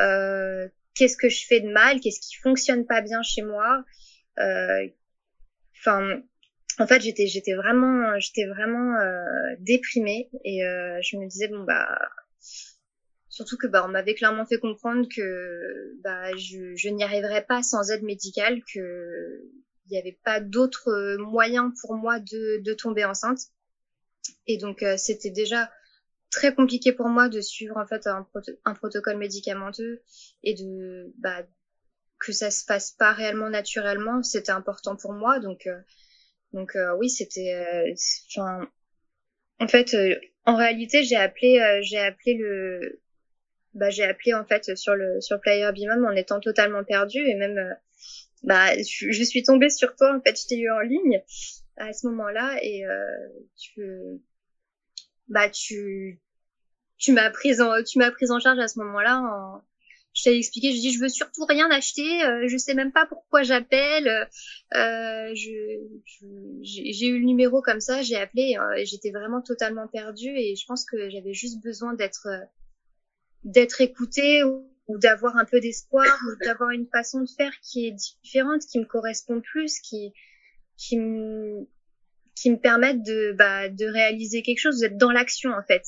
Euh, 0.00 0.68
qu'est-ce 0.94 1.16
que 1.16 1.28
je 1.28 1.46
fais 1.46 1.60
de 1.60 1.68
mal? 1.70 2.00
Qu'est-ce 2.00 2.20
qui 2.20 2.36
fonctionne 2.36 2.86
pas 2.86 3.00
bien 3.02 3.22
chez 3.22 3.42
moi? 3.42 3.84
Euh, 4.40 4.88
Enfin, 5.80 6.20
en 6.78 6.86
fait, 6.86 7.00
j'étais, 7.00 7.26
j'étais 7.26 7.54
vraiment, 7.54 8.18
j'étais 8.20 8.46
vraiment 8.46 8.96
euh, 9.00 9.54
déprimée 9.60 10.28
et 10.44 10.60
je 10.60 11.16
me 11.16 11.28
disais 11.28 11.48
bon 11.48 11.64
bah 11.64 11.86
surtout 13.28 13.56
que 13.56 13.66
bah 13.66 13.84
on 13.86 13.88
m'avait 13.88 14.14
clairement 14.14 14.46
fait 14.46 14.58
comprendre 14.58 15.06
que 15.14 15.94
bah 16.02 16.34
je, 16.36 16.74
je 16.76 16.88
n'y 16.88 17.02
arriverais 17.04 17.44
pas 17.44 17.62
sans 17.62 17.90
aide 17.90 18.02
médicale 18.02 18.60
que 18.72 19.42
il 19.88 19.94
n'y 19.94 19.98
avait 19.98 20.18
pas 20.24 20.40
d'autre 20.40 20.88
euh, 20.88 21.18
moyen 21.18 21.72
pour 21.80 21.94
moi 21.94 22.20
de, 22.20 22.60
de 22.62 22.74
tomber 22.74 23.04
enceinte. 23.04 23.40
Et 24.46 24.58
donc 24.58 24.82
euh, 24.82 24.96
c'était 24.96 25.30
déjà 25.30 25.70
très 26.30 26.54
compliqué 26.54 26.92
pour 26.92 27.08
moi 27.08 27.28
de 27.28 27.40
suivre 27.40 27.76
en 27.78 27.86
fait 27.86 28.06
un, 28.06 28.26
protocole 28.74 29.16
médicamenteux 29.16 30.02
et 30.42 30.54
de 30.54 31.12
bah, 31.18 31.42
que 32.18 32.32
ça 32.32 32.50
se 32.50 32.64
passe 32.66 32.90
pas 32.90 33.12
réellement 33.12 33.48
naturellement. 33.48 34.22
C'était 34.22 34.52
important 34.52 34.96
pour 34.96 35.12
moi. 35.12 35.40
Donc 35.40 35.66
euh, 35.66 35.80
donc 36.52 36.76
oui 36.98 37.10
c'était 37.10 37.94
enfin 38.30 38.66
en 39.60 39.68
fait 39.68 39.94
en 40.46 40.56
réalité 40.56 41.04
j'ai 41.04 41.16
appelé 41.16 41.80
j'ai 41.82 41.98
appelé 41.98 42.38
le 42.38 43.02
bah 43.74 43.90
j'ai 43.90 44.04
appelé 44.04 44.32
en 44.32 44.46
fait 44.46 44.74
sur 44.74 44.94
le 44.94 45.20
sur 45.20 45.38
Player 45.40 45.70
Bimam 45.72 46.06
en 46.06 46.12
étant 46.12 46.40
totalement 46.40 46.84
perdue 46.84 47.20
et 47.20 47.34
même 47.34 47.76
bah, 48.42 48.76
je, 48.76 49.22
suis 49.24 49.42
tombée 49.42 49.70
sur 49.70 49.94
toi, 49.96 50.16
en 50.16 50.20
fait, 50.20 50.40
je 50.40 50.46
t'ai 50.46 50.58
eu 50.58 50.70
en 50.70 50.80
ligne 50.80 51.22
à 51.76 51.92
ce 51.92 52.06
moment-là 52.08 52.58
et 52.62 52.84
euh, 52.86 53.28
tu, 53.56 53.82
bah, 55.28 55.48
tu, 55.48 56.20
tu 56.96 57.12
m'as 57.12 57.30
prise 57.30 57.60
en, 57.60 57.82
tu 57.82 57.98
m'as 57.98 58.10
prise 58.10 58.30
en 58.30 58.40
charge 58.40 58.58
à 58.58 58.68
ce 58.68 58.78
moment-là. 58.78 59.20
En, 59.20 59.62
je 60.18 60.24
t'ai 60.24 60.36
expliqué, 60.36 60.72
je 60.72 60.80
dis, 60.80 60.92
je 60.92 61.00
veux 61.00 61.08
surtout 61.08 61.44
rien 61.44 61.70
acheter, 61.70 62.24
euh, 62.24 62.48
je 62.48 62.56
sais 62.56 62.74
même 62.74 62.92
pas 62.92 63.06
pourquoi 63.06 63.42
j'appelle. 63.42 64.08
Euh, 64.74 65.34
je, 65.34 65.52
j'ai 66.62 67.06
eu 67.06 67.20
le 67.20 67.24
numéro 67.24 67.62
comme 67.62 67.80
ça, 67.80 68.02
j'ai 68.02 68.16
appelé, 68.16 68.56
euh, 68.58 68.84
j'étais 68.84 69.10
vraiment 69.10 69.40
totalement 69.42 69.86
perdue 69.86 70.36
et 70.36 70.56
je 70.56 70.64
pense 70.66 70.84
que 70.84 71.08
j'avais 71.08 71.34
juste 71.34 71.62
besoin 71.62 71.94
d'être, 71.94 72.28
d'être 73.44 73.80
écoutée 73.80 74.42
ou 74.42 74.68
d'avoir 74.96 75.36
un 75.36 75.44
peu 75.44 75.60
d'espoir, 75.60 76.18
ou 76.26 76.44
d'avoir 76.44 76.70
une 76.70 76.86
façon 76.86 77.20
de 77.20 77.28
faire 77.28 77.52
qui 77.60 77.86
est 77.86 77.92
différente, 77.92 78.62
qui 78.62 78.78
me 78.78 78.86
correspond 78.86 79.40
plus, 79.42 79.78
qui 79.80 80.12
qui 80.78 80.96
me 80.96 81.66
qui 82.34 82.50
me 82.50 82.56
permettent 82.56 83.02
de 83.02 83.32
bah, 83.36 83.68
de 83.68 83.84
réaliser 83.84 84.42
quelque 84.42 84.60
chose, 84.60 84.78
d'être 84.78 84.96
dans 84.96 85.10
l'action 85.12 85.50
en 85.50 85.62
fait. 85.62 85.82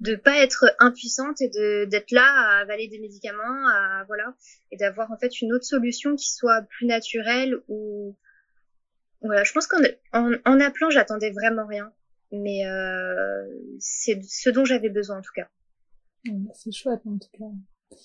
de 0.00 0.14
pas 0.16 0.38
être 0.42 0.64
impuissante 0.78 1.40
et 1.42 1.48
de 1.48 1.84
d'être 1.84 2.10
là 2.10 2.24
à 2.24 2.60
avaler 2.62 2.88
des 2.88 2.98
médicaments, 2.98 3.68
à 3.68 4.04
voilà, 4.06 4.34
et 4.70 4.76
d'avoir 4.76 5.10
en 5.12 5.18
fait 5.18 5.40
une 5.42 5.52
autre 5.52 5.66
solution 5.66 6.16
qui 6.16 6.32
soit 6.32 6.62
plus 6.62 6.86
naturelle 6.86 7.54
ou 7.68 8.16
voilà. 9.20 9.44
Je 9.44 9.52
pense 9.52 9.66
qu'en 9.66 9.82
en, 10.12 10.32
en 10.46 10.60
appelant, 10.60 10.88
j'attendais 10.90 11.30
vraiment 11.30 11.66
rien, 11.66 11.92
mais 12.32 12.66
euh, 12.66 13.44
c'est 13.78 14.18
ce 14.24 14.48
dont 14.50 14.64
j'avais 14.64 14.88
besoin 14.88 15.18
en 15.18 15.22
tout 15.22 15.34
cas. 15.34 15.48
C'est 16.54 16.72
chouette 16.72 17.00
en 17.06 17.18
tout 17.18 17.28
cas. 17.38 17.96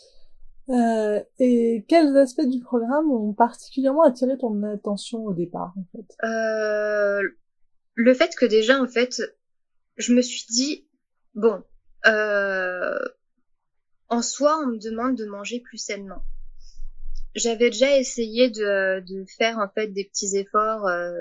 Euh, 0.69 1.21
et 1.39 1.85
quels 1.87 2.17
aspects 2.17 2.47
du 2.47 2.59
programme 2.59 3.11
ont 3.11 3.33
particulièrement 3.33 4.03
attiré 4.03 4.37
ton 4.37 4.63
attention 4.63 5.23
au 5.23 5.33
départ 5.33 5.73
en 5.77 5.85
fait? 5.91 6.27
Euh, 6.27 7.21
Le 7.93 8.13
fait 8.13 8.35
que 8.35 8.45
déjà 8.45 8.81
en 8.81 8.87
fait, 8.87 9.21
je 9.97 10.13
me 10.13 10.21
suis 10.21 10.45
dit 10.49 10.87
bon, 11.35 11.63
euh, 12.07 12.97
en 14.09 14.21
soi, 14.21 14.59
on 14.63 14.67
me 14.67 14.79
demande 14.79 15.15
de 15.15 15.25
manger 15.25 15.59
plus 15.59 15.77
sainement. 15.77 16.23
J'avais 17.35 17.69
déjà 17.69 17.97
essayé 17.97 18.49
de, 18.49 19.01
de, 19.01 19.25
faire 19.37 19.59
en 19.59 19.67
fait 19.67 19.87
des 19.87 20.05
petits 20.05 20.37
efforts 20.37 20.87
euh, 20.87 21.11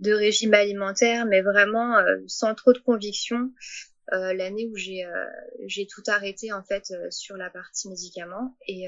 de 0.00 0.12
régime 0.12 0.54
alimentaire, 0.54 1.26
mais 1.26 1.42
vraiment 1.42 1.98
euh, 1.98 2.16
sans 2.26 2.54
trop 2.54 2.72
de 2.72 2.78
conviction. 2.78 3.52
Euh, 4.12 4.32
l'année 4.34 4.66
où 4.66 4.76
j'ai 4.76 5.04
euh, 5.04 5.24
j'ai 5.66 5.86
tout 5.86 6.02
arrêté 6.08 6.52
en 6.52 6.62
fait 6.62 6.92
sur 7.10 7.36
la 7.36 7.50
partie 7.50 7.88
médicaments 7.88 8.56
et 8.66 8.86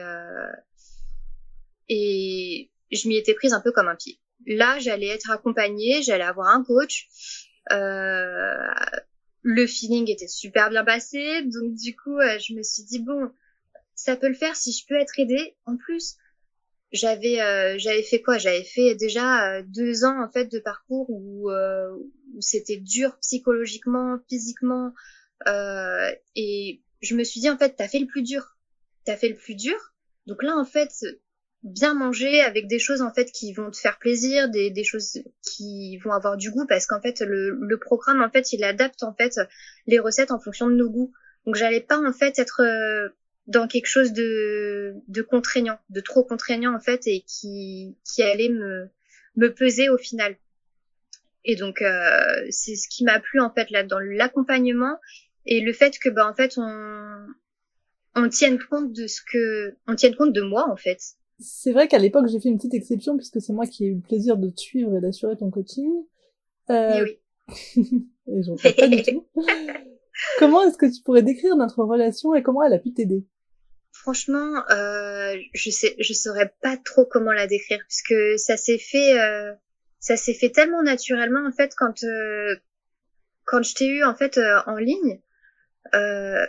et 1.89 2.71
je 2.91 3.09
m'y 3.09 3.17
étais 3.17 3.35
prise 3.35 3.53
un 3.53 3.61
peu 3.61 3.73
comme 3.73 3.89
un 3.89 3.97
pied. 3.97 4.19
Là, 4.47 4.79
j'allais 4.79 5.09
être 5.09 5.31
accompagnée, 5.31 6.03
j'allais 6.03 6.25
avoir 6.25 6.49
un 6.49 6.63
coach. 6.63 7.09
Euh, 7.73 8.75
le 9.43 9.67
feeling 9.67 10.11
était 10.11 10.29
super 10.29 10.71
bien 10.71 10.85
passé, 10.85 11.43
donc 11.43 11.75
du 11.75 11.97
coup, 11.97 12.19
euh, 12.19 12.39
je 12.39 12.55
me 12.55 12.63
suis 12.63 12.83
dit 12.85 12.99
bon, 12.99 13.31
ça 13.95 14.17
peut 14.17 14.29
le 14.29 14.35
faire 14.35 14.57
si 14.57 14.73
je 14.73 14.87
peux 14.87 14.99
être 14.99 15.19
aidée. 15.19 15.57
En 15.67 15.77
plus, 15.77 16.17
j'avais 16.95 17.41
euh, 17.41 17.75
j'avais 17.79 18.03
fait 18.03 18.23
quoi? 18.23 18.39
J'avais 18.39 18.65
fait 18.65 18.95
déjà 18.95 19.57
euh, 19.59 19.63
deux 19.67 20.05
ans 20.05 20.23
en 20.23 20.31
fait 20.31 20.47
de 20.47 20.59
parcours 20.59 21.11
où, 21.11 21.51
où 21.51 22.41
c'était 22.41 22.79
dur 22.79 23.19
psychologiquement, 23.21 24.19
physiquement, 24.29 24.93
et 25.47 26.83
je 27.03 27.15
me 27.15 27.25
suis 27.25 27.41
dit 27.41 27.51
en 27.51 27.59
fait, 27.59 27.75
t'as 27.77 27.89
fait 27.89 27.99
le 27.99 28.07
plus 28.07 28.23
dur, 28.23 28.57
t'as 29.05 29.17
fait 29.17 29.29
le 29.29 29.37
plus 29.37 29.55
dur. 29.55 29.77
Donc 30.27 30.43
là, 30.43 30.57
en 30.57 30.65
fait, 30.65 30.91
bien 31.65 31.95
manger 31.95 32.41
avec 32.41 32.67
des 32.67 32.79
choses 32.79 33.03
en 33.03 33.13
fait 33.13 33.31
qui 33.33 33.53
vont 33.53 33.71
te 33.71 33.77
faire 33.77 33.99
plaisir, 33.99 34.49
des, 34.49 34.71
des 34.71 34.85
choses 34.85 35.23
qui 35.43 35.99
vont 35.99 36.13
avoir 36.13 36.37
du 36.37 36.51
goût 36.51 36.67
parce 36.67 36.87
qu'en 36.87 37.01
fait 37.01 37.21
le, 37.21 37.59
le, 37.59 37.79
programme 37.79 38.23
en 38.23 38.31
fait 38.31 38.53
il 38.53 38.63
adapte 38.65 39.03
en 39.03 39.15
fait 39.15 39.41
les 39.87 39.99
recettes 39.99 40.31
en 40.31 40.39
fonction 40.39 40.69
de 40.69 40.75
nos 40.75 40.91
goûts. 40.91 41.13
Donc 41.47 41.57
j'allais 41.57 41.81
pas 41.81 41.99
en 41.99 42.13
fait 42.13 42.39
être 42.39 42.63
euh, 42.63 43.09
dans 43.47 43.69
quelque 43.69 43.87
chose 43.87 44.13
de, 44.13 44.95
de 45.09 45.23
contraignant, 45.23 45.79
de 45.91 46.01
trop 46.01 46.25
contraignant 46.25 46.75
en 46.75 46.81
fait 46.81 47.07
et 47.07 47.25
qui, 47.27 47.97
qui 48.05 48.23
allait 48.23 48.49
me, 48.49 48.89
me 49.37 49.53
peser 49.53 49.89
au 49.89 49.99
final. 49.99 50.37
Et 51.45 51.57
donc 51.57 51.83
euh, 51.83 52.25
c'est 52.51 52.75
ce 52.75 52.89
qui 52.89 53.05
m'a 53.05 53.21
plu 53.21 53.41
en 53.41 53.51
fait 53.51 53.71
là 53.71 53.83
dans 53.83 53.99
l'accompagnement 53.99 54.99
et 55.45 55.61
le 55.61 55.73
fait 55.75 55.99
que 55.99 56.09
bah 56.09 56.27
en 56.27 56.35
fait 56.35 56.55
on 56.57 57.27
on 58.17 58.29
tienne 58.29 58.59
compte 58.59 58.93
de 58.93 59.07
ce 59.07 59.21
que 59.31 59.77
on 59.87 59.95
tienne 59.95 60.15
compte 60.15 60.33
de 60.33 60.41
moi 60.41 60.71
en 60.71 60.77
fait 60.77 60.99
c'est 61.39 61.73
vrai 61.73 61.89
qu'à 61.89 61.99
l'époque, 61.99 62.27
j'ai 62.29 62.41
fait 62.41 62.49
une 62.49 62.57
petite 62.57 62.75
exception 62.75 63.17
puisque 63.17 63.41
c'est 63.41 63.53
moi 63.53 63.67
qui 63.67 63.85
ai 63.85 63.89
eu 63.89 63.95
le 63.97 64.01
plaisir 64.01 64.37
de 64.37 64.51
te 64.51 64.61
suivre 64.61 64.97
et 64.97 65.01
d'assurer 65.01 65.37
ton 65.37 65.51
coaching. 65.51 65.91
Euh... 66.71 66.91
Et 66.93 67.03
oui. 67.03 67.19
et 68.27 68.43
j'en 68.43 68.57
pas 68.57 68.89
du 68.89 69.03
tout. 69.03 69.27
comment 70.39 70.63
est-ce 70.63 70.79
que 70.79 70.87
tu 70.87 71.03
pourrais 71.03 71.23
décrire 71.23 71.57
notre 71.57 71.83
relation 71.83 72.35
et 72.35 72.43
comment 72.43 72.63
elle 72.63 72.73
a 72.73 72.79
pu 72.79 72.93
t'aider? 72.93 73.27
Franchement, 73.95 74.69
euh, 74.71 75.37
je 75.55 75.71
sais, 75.71 75.95
je 76.01 76.13
saurais 76.13 76.53
pas 76.61 76.77
trop 76.77 77.07
comment 77.07 77.33
la 77.33 77.47
décrire 77.47 77.79
puisque 77.89 78.39
ça 78.39 78.57
s'est 78.57 78.79
fait, 78.79 79.19
euh, 79.19 79.55
ça 80.01 80.17
s'est 80.17 80.35
fait 80.35 80.51
tellement 80.51 80.83
naturellement 80.83 81.47
en 81.47 81.53
fait 81.53 81.75
quand 81.77 82.03
euh, 82.03 82.57
quand 83.45 83.63
je 83.63 83.75
t'ai 83.75 83.87
eu 83.87 84.05
en 84.05 84.15
fait 84.15 84.37
euh, 84.37 84.61
en 84.67 84.77
ligne. 84.77 85.21
Euh, 85.95 86.45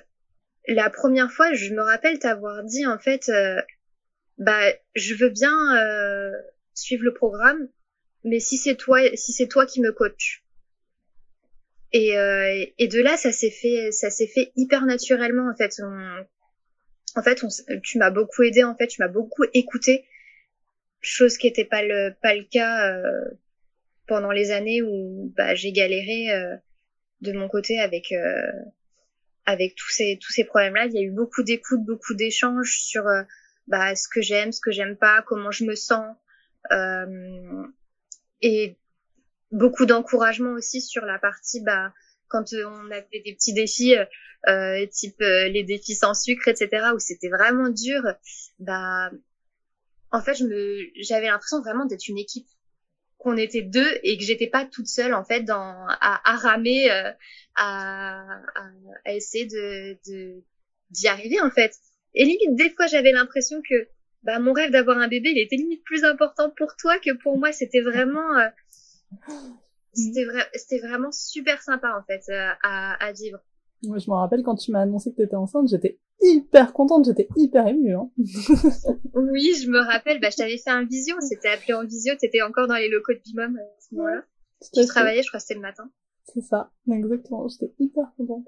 la 0.67 0.89
première 0.89 1.31
fois, 1.31 1.53
je 1.53 1.71
me 1.73 1.83
rappelle 1.83 2.17
t'avoir 2.17 2.63
dit 2.63 2.87
en 2.87 2.97
fait, 2.97 3.31
bah 4.39 4.73
je 4.95 5.13
veux 5.13 5.29
bien 5.29 5.77
euh, 5.77 6.31
suivre 6.73 7.03
le 7.03 7.13
programme, 7.13 7.69
mais 8.23 8.39
si 8.39 8.57
c'est 8.57 8.75
toi, 8.75 8.99
si 9.13 9.33
c'est 9.33 9.47
toi 9.47 9.67
qui 9.67 9.81
me 9.81 9.91
coach. 9.91 10.43
Et, 11.91 12.17
euh, 12.17 12.65
et 12.77 12.87
de 12.87 12.99
là, 13.01 13.17
ça 13.17 13.31
s'est 13.31 13.51
fait, 13.51 13.91
ça 13.91 14.09
s'est 14.09 14.27
fait 14.27 14.51
hyper 14.55 14.85
naturellement 14.85 15.47
en 15.49 15.55
fait. 15.55 15.79
En 17.15 17.23
fait, 17.23 17.43
tu 17.83 17.97
m'as 17.97 18.11
beaucoup 18.11 18.43
aidé 18.43 18.63
en 18.63 18.75
fait, 18.75 18.87
tu 18.87 19.01
m'as 19.01 19.07
beaucoup 19.07 19.43
écouté, 19.53 20.05
chose 21.01 21.37
qui 21.37 21.47
n'était 21.47 21.65
pas 21.65 21.81
le 21.81 22.43
cas 22.43 22.91
euh, 22.91 23.29
pendant 24.07 24.31
les 24.31 24.51
années 24.51 24.81
où 24.81 25.33
bah, 25.35 25.55
j'ai 25.55 25.71
galéré 25.71 26.31
euh, 26.31 26.55
de 27.21 27.31
mon 27.31 27.47
côté 27.47 27.79
avec 27.79 28.11
euh, 28.11 28.51
avec 29.45 29.75
tous 29.75 29.89
ces 29.89 30.17
tous 30.21 30.31
ces 30.31 30.43
problèmes-là. 30.43 30.85
Il 30.87 30.93
y 30.93 30.99
a 30.99 31.01
eu 31.01 31.11
beaucoup 31.11 31.43
d'écoute, 31.43 31.83
beaucoup 31.85 32.15
d'échanges 32.15 32.77
sur 32.79 33.05
bah, 33.67 33.95
ce 33.95 34.07
que 34.07 34.21
j'aime, 34.21 34.51
ce 34.51 34.59
que 34.59 34.71
j'aime 34.71 34.97
pas, 34.97 35.23
comment 35.25 35.51
je 35.51 35.63
me 35.63 35.75
sens, 35.75 36.15
et 38.41 38.75
beaucoup 39.51 39.85
d'encouragement 39.85 40.51
aussi 40.51 40.81
sur 40.81 41.05
la 41.05 41.19
partie 41.19 41.61
bah 41.61 41.93
quand 42.35 42.53
on 42.53 42.91
avait 42.91 43.21
des 43.25 43.33
petits 43.33 43.53
défis 43.53 43.95
euh, 44.47 44.85
type 44.87 45.21
euh, 45.21 45.47
les 45.47 45.63
défis 45.63 45.95
sans 45.95 46.13
sucre 46.13 46.47
etc 46.47 46.67
où 46.93 46.99
c'était 46.99 47.29
vraiment 47.29 47.69
dur 47.69 48.01
bah 48.59 49.11
en 50.11 50.21
fait 50.21 50.37
j'avais 50.97 51.27
l'impression 51.27 51.61
vraiment 51.61 51.85
d'être 51.85 52.07
une 52.07 52.17
équipe 52.17 52.47
qu'on 53.17 53.37
était 53.37 53.63
deux 53.63 53.89
et 54.03 54.17
que 54.17 54.23
j'étais 54.23 54.47
pas 54.47 54.65
toute 54.65 54.87
seule 54.87 55.13
en 55.13 55.23
fait 55.23 55.45
à, 55.49 56.35
ramer 56.37 56.91
euh, 56.91 57.11
à, 57.55 58.27
essayer 59.07 59.47
de 59.47 60.43
d'y 60.91 61.07
arriver 61.07 61.41
en 61.41 61.49
fait 61.49 61.73
et 62.15 62.23
limite, 62.23 62.55
des 62.55 62.69
fois, 62.71 62.87
j'avais 62.87 63.11
l'impression 63.11 63.61
que 63.61 63.89
bah, 64.23 64.39
mon 64.39 64.53
rêve 64.53 64.71
d'avoir 64.71 64.97
un 64.97 65.07
bébé, 65.07 65.31
il 65.31 65.39
était 65.39 65.57
limite 65.57 65.83
plus 65.83 66.03
important 66.03 66.49
pour 66.49 66.75
toi 66.77 66.97
que 66.99 67.11
pour 67.11 67.37
moi. 67.37 67.51
C'était 67.51 67.81
vraiment, 67.81 68.37
euh, 68.37 68.47
c'était 69.95 70.25
vrai, 70.25 70.43
c'était 70.53 70.79
vraiment 70.79 71.11
super 71.11 71.61
sympa 71.61 71.89
en 71.97 72.03
fait 72.03 72.21
euh, 72.29 72.51
à, 72.63 73.05
à 73.05 73.11
vivre. 73.11 73.39
Moi, 73.83 73.97
je 73.97 74.09
me 74.09 74.15
rappelle 74.15 74.43
quand 74.43 74.55
tu 74.55 74.71
m'as 74.71 74.81
annoncé 74.81 75.11
que 75.11 75.17
tu 75.17 75.23
étais 75.23 75.35
enceinte, 75.35 75.67
j'étais 75.69 75.99
hyper 76.21 76.73
contente, 76.73 77.05
j'étais 77.05 77.27
hyper 77.35 77.67
émue. 77.67 77.95
Hein. 77.95 78.09
oui, 79.13 79.53
je 79.61 79.69
me 79.69 79.79
rappelle, 79.79 80.19
bah, 80.19 80.29
je 80.31 80.37
t'avais 80.37 80.57
fait 80.57 80.71
un 80.71 80.85
visio, 80.85 81.15
c'était 81.21 81.49
appelé 81.49 81.73
en 81.73 81.85
visio, 81.85 82.13
t'étais 82.19 82.41
encore 82.41 82.67
dans 82.67 82.75
les 82.75 82.89
locaux 82.89 83.13
de 83.13 83.19
Bimom 83.19 83.57
à 83.57 83.81
ce 83.81 83.95
moment-là. 83.95 84.23
Tu 84.73 84.85
travaillais, 84.85 85.21
je 85.21 85.27
crois 85.27 85.39
que 85.39 85.45
c'était 85.45 85.55
le 85.55 85.61
matin. 85.61 85.89
C'est 86.23 86.41
ça, 86.41 86.71
exactement, 86.91 87.47
j'étais 87.47 87.73
hyper 87.79 88.11
contente. 88.17 88.47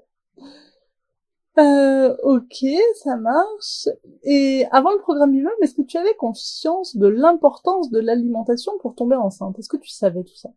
Euh, 1.58 2.16
ok, 2.22 2.64
ça 3.02 3.16
marche. 3.16 3.88
Et 4.22 4.64
avant 4.70 4.92
le 4.92 4.98
programme 4.98 5.32
lui 5.32 5.44
est-ce 5.62 5.74
que 5.74 5.82
tu 5.82 5.96
avais 5.96 6.14
conscience 6.14 6.96
de 6.96 7.08
l'importance 7.08 7.90
de 7.90 7.98
l'alimentation 7.98 8.72
pour 8.78 8.94
tomber 8.94 9.16
enceinte? 9.16 9.58
Est-ce 9.58 9.68
que 9.68 9.76
tu 9.76 9.90
savais 9.90 10.22
tout 10.22 10.36
ça? 10.36 10.50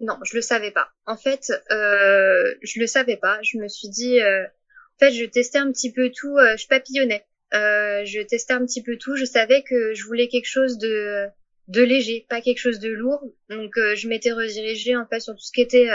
Non, 0.00 0.18
je 0.24 0.34
le 0.34 0.40
savais 0.40 0.70
pas. 0.70 0.88
En 1.06 1.16
fait, 1.16 1.52
euh, 1.70 2.54
je 2.62 2.80
le 2.80 2.86
savais 2.86 3.18
pas. 3.18 3.38
Je 3.42 3.58
me 3.58 3.68
suis 3.68 3.88
dit, 3.88 4.20
euh, 4.20 4.44
en 4.44 4.98
fait, 4.98 5.12
je 5.12 5.26
testais 5.26 5.58
un 5.58 5.70
petit 5.70 5.92
peu 5.92 6.10
tout. 6.10 6.38
Euh, 6.38 6.56
je 6.56 6.66
papillonnais. 6.66 7.26
Euh, 7.52 8.04
je 8.06 8.20
testais 8.22 8.54
un 8.54 8.64
petit 8.64 8.82
peu 8.82 8.96
tout. 8.96 9.16
Je 9.16 9.26
savais 9.26 9.62
que 9.62 9.92
je 9.92 10.04
voulais 10.04 10.28
quelque 10.28 10.48
chose 10.48 10.78
de 10.78 11.30
léger, 11.68 12.26
pas 12.30 12.40
quelque 12.40 12.58
chose 12.58 12.78
de 12.78 12.88
lourd. 12.88 13.22
Donc, 13.50 13.72
je 13.76 14.08
m'étais 14.08 14.32
redirigée 14.32 14.96
en 14.96 15.06
fait 15.06 15.20
sur 15.20 15.34
tout 15.34 15.42
ce 15.42 15.52
qui 15.52 15.60
était 15.60 15.88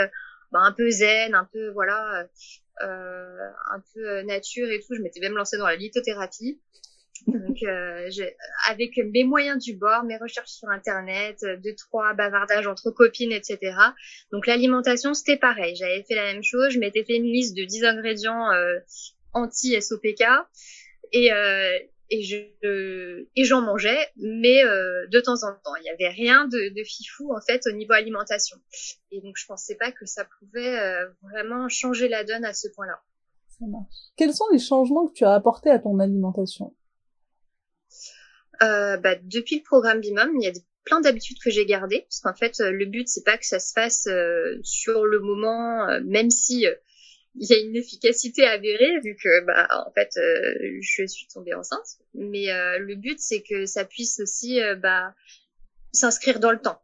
bah, 0.52 0.60
un 0.62 0.72
peu 0.72 0.88
zen, 0.90 1.34
un 1.34 1.48
peu 1.52 1.68
voilà 1.70 2.28
un 2.80 3.82
peu 3.94 4.22
nature 4.22 4.70
et 4.70 4.80
tout. 4.80 4.94
Je 4.94 5.02
m'étais 5.02 5.20
même 5.20 5.34
lancée 5.34 5.56
dans 5.56 5.66
la 5.66 5.76
lithothérapie. 5.76 6.60
Donc, 7.26 7.62
euh, 7.62 8.08
avec 8.68 8.96
mes 8.96 9.24
moyens 9.24 9.62
du 9.62 9.76
bord, 9.76 10.04
mes 10.04 10.16
recherches 10.16 10.50
sur 10.50 10.68
Internet, 10.68 11.44
deux, 11.62 11.74
trois 11.74 12.14
bavardages 12.14 12.66
entre 12.66 12.90
copines, 12.90 13.32
etc. 13.32 13.74
Donc, 14.32 14.46
l'alimentation, 14.46 15.14
c'était 15.14 15.36
pareil. 15.36 15.76
J'avais 15.76 16.02
fait 16.02 16.14
la 16.14 16.32
même 16.32 16.42
chose. 16.42 16.70
Je 16.70 16.78
m'étais 16.78 17.04
fait 17.04 17.16
une 17.16 17.24
liste 17.24 17.56
de 17.56 17.64
10 17.64 17.84
ingrédients 17.84 18.50
euh, 18.52 18.78
anti-SOPK. 19.32 20.24
Et, 21.12 21.32
euh, 21.32 21.78
et 22.10 22.22
je 22.22 22.36
et 23.34 23.44
j'en 23.44 23.62
mangeais, 23.62 24.08
mais 24.16 24.64
euh, 24.64 25.06
de 25.08 25.20
temps 25.20 25.42
en 25.42 25.52
temps. 25.52 25.74
Il 25.78 25.82
n'y 25.82 25.90
avait 25.90 26.12
rien 26.12 26.46
de, 26.46 26.74
de, 26.74 26.84
fifou 26.84 27.34
en 27.34 27.40
fait 27.40 27.62
au 27.66 27.72
niveau 27.72 27.92
alimentation. 27.92 28.56
Et 29.10 29.20
donc 29.20 29.36
je 29.36 29.46
pensais 29.46 29.74
pas 29.74 29.92
que 29.92 30.06
ça 30.06 30.24
pouvait 30.38 30.78
euh, 30.78 31.08
vraiment 31.22 31.68
changer 31.68 32.08
la 32.08 32.24
donne 32.24 32.44
à 32.44 32.52
ce 32.52 32.68
point-là. 32.68 33.00
Quels 34.16 34.34
sont 34.34 34.44
les 34.52 34.58
changements 34.58 35.06
que 35.06 35.14
tu 35.14 35.24
as 35.24 35.32
apportés 35.32 35.70
à 35.70 35.78
ton 35.78 35.98
alimentation? 35.98 36.74
Euh, 38.62 38.96
bah, 38.96 39.16
Depuis 39.22 39.56
le 39.56 39.62
programme 39.62 40.00
Bimom, 40.00 40.30
il 40.40 40.44
y 40.44 40.48
a 40.48 40.52
plein 40.84 41.00
d'habitudes 41.00 41.38
que 41.42 41.50
j'ai 41.50 41.66
gardées, 41.66 42.02
parce 42.02 42.20
qu'en 42.20 42.34
fait 42.34 42.60
le 42.60 42.84
but 42.86 43.08
c'est 43.08 43.24
pas 43.24 43.36
que 43.36 43.46
ça 43.46 43.58
se 43.58 43.72
fasse 43.72 44.06
euh, 44.06 44.58
sur 44.62 45.04
le 45.04 45.18
moment, 45.18 46.00
même 46.04 46.30
si 46.30 46.64
il 47.38 47.46
y 47.50 47.52
a 47.52 47.58
une 47.58 47.74
efficacité 47.74 48.46
avérée 48.46 49.00
vu 49.02 49.16
que 49.16 49.44
bah 49.44 49.66
en 49.84 49.90
fait 49.92 50.10
je 50.14 51.06
suis 51.06 51.26
tombée 51.26 51.54
enceinte. 51.54 51.98
Mais 52.14 52.46
le 52.78 52.94
but 52.94 53.18
c'est 53.18 53.42
que 53.42 53.66
ça 53.66 53.84
puisse 53.84 54.20
aussi 54.20 54.60
bah 54.80 55.12
s'inscrire 55.92 56.38
dans 56.38 56.52
le 56.52 56.60
temps 56.60 56.80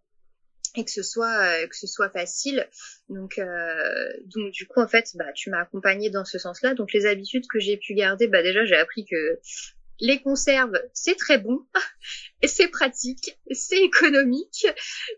et 0.75 0.85
que 0.85 0.90
ce 0.90 1.02
soit 1.02 2.11
facile 2.12 2.68
donc 3.09 3.40
du 4.26 4.66
coup 4.66 4.80
en 4.80 4.88
fait 4.88 5.11
bah 5.14 5.32
tu 5.32 5.50
m'as 5.50 5.61
accompagnée 5.61 6.11
dans 6.11 6.25
ce 6.25 6.38
sens-là 6.38 6.75
donc 6.75 6.92
les 6.92 7.06
habitudes 7.06 7.47
que 7.47 7.61
j'ai 7.61 7.76
pu 7.76 7.94
garder 7.94 8.26
bah 8.26 8.42
déjà 8.42 8.64
j'ai 8.64 8.76
appris 8.76 9.04
que 9.04 9.38
les 10.00 10.20
conserves, 10.20 10.78
c'est 10.92 11.16
très 11.16 11.38
bon 11.38 11.64
c'est 12.49 12.68
pratique, 12.68 13.38
c'est 13.50 13.82
économique. 13.82 14.66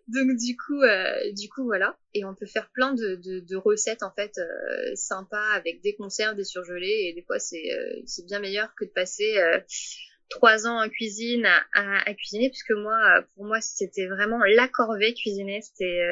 Donc 0.08 0.36
du 0.36 0.56
coup, 0.56 0.82
euh, 0.82 1.32
du 1.32 1.48
coup 1.48 1.64
voilà. 1.64 1.98
Et 2.12 2.24
on 2.24 2.34
peut 2.34 2.46
faire 2.46 2.70
plein 2.70 2.94
de, 2.94 3.56
recettes 3.56 4.02
en 4.02 4.12
fait 4.12 4.38
euh, 4.38 4.94
sympas 4.94 5.50
avec 5.52 5.82
des 5.82 5.94
conserves, 5.94 6.36
des 6.36 6.44
surgelés. 6.44 7.08
Et 7.08 7.12
des 7.14 7.22
fois, 7.22 7.38
c'est 7.38 7.72
euh, 7.72 8.02
c'est 8.06 8.26
bien 8.26 8.40
meilleur 8.40 8.74
que 8.74 8.84
de 8.84 8.90
passer 8.90 9.38
trois 10.28 10.66
ans 10.66 10.82
en 10.82 10.88
cuisine 10.88 11.46
à, 11.46 12.08
à, 12.08 12.14
cuisiner, 12.14 12.50
puisque 12.50 12.72
moi, 12.72 13.24
pour 13.34 13.44
moi, 13.44 13.60
c'était 13.60 14.06
vraiment 14.06 14.40
la 14.44 14.68
corvée 14.68 15.14
cuisiner. 15.14 15.60
C'était 15.62 16.02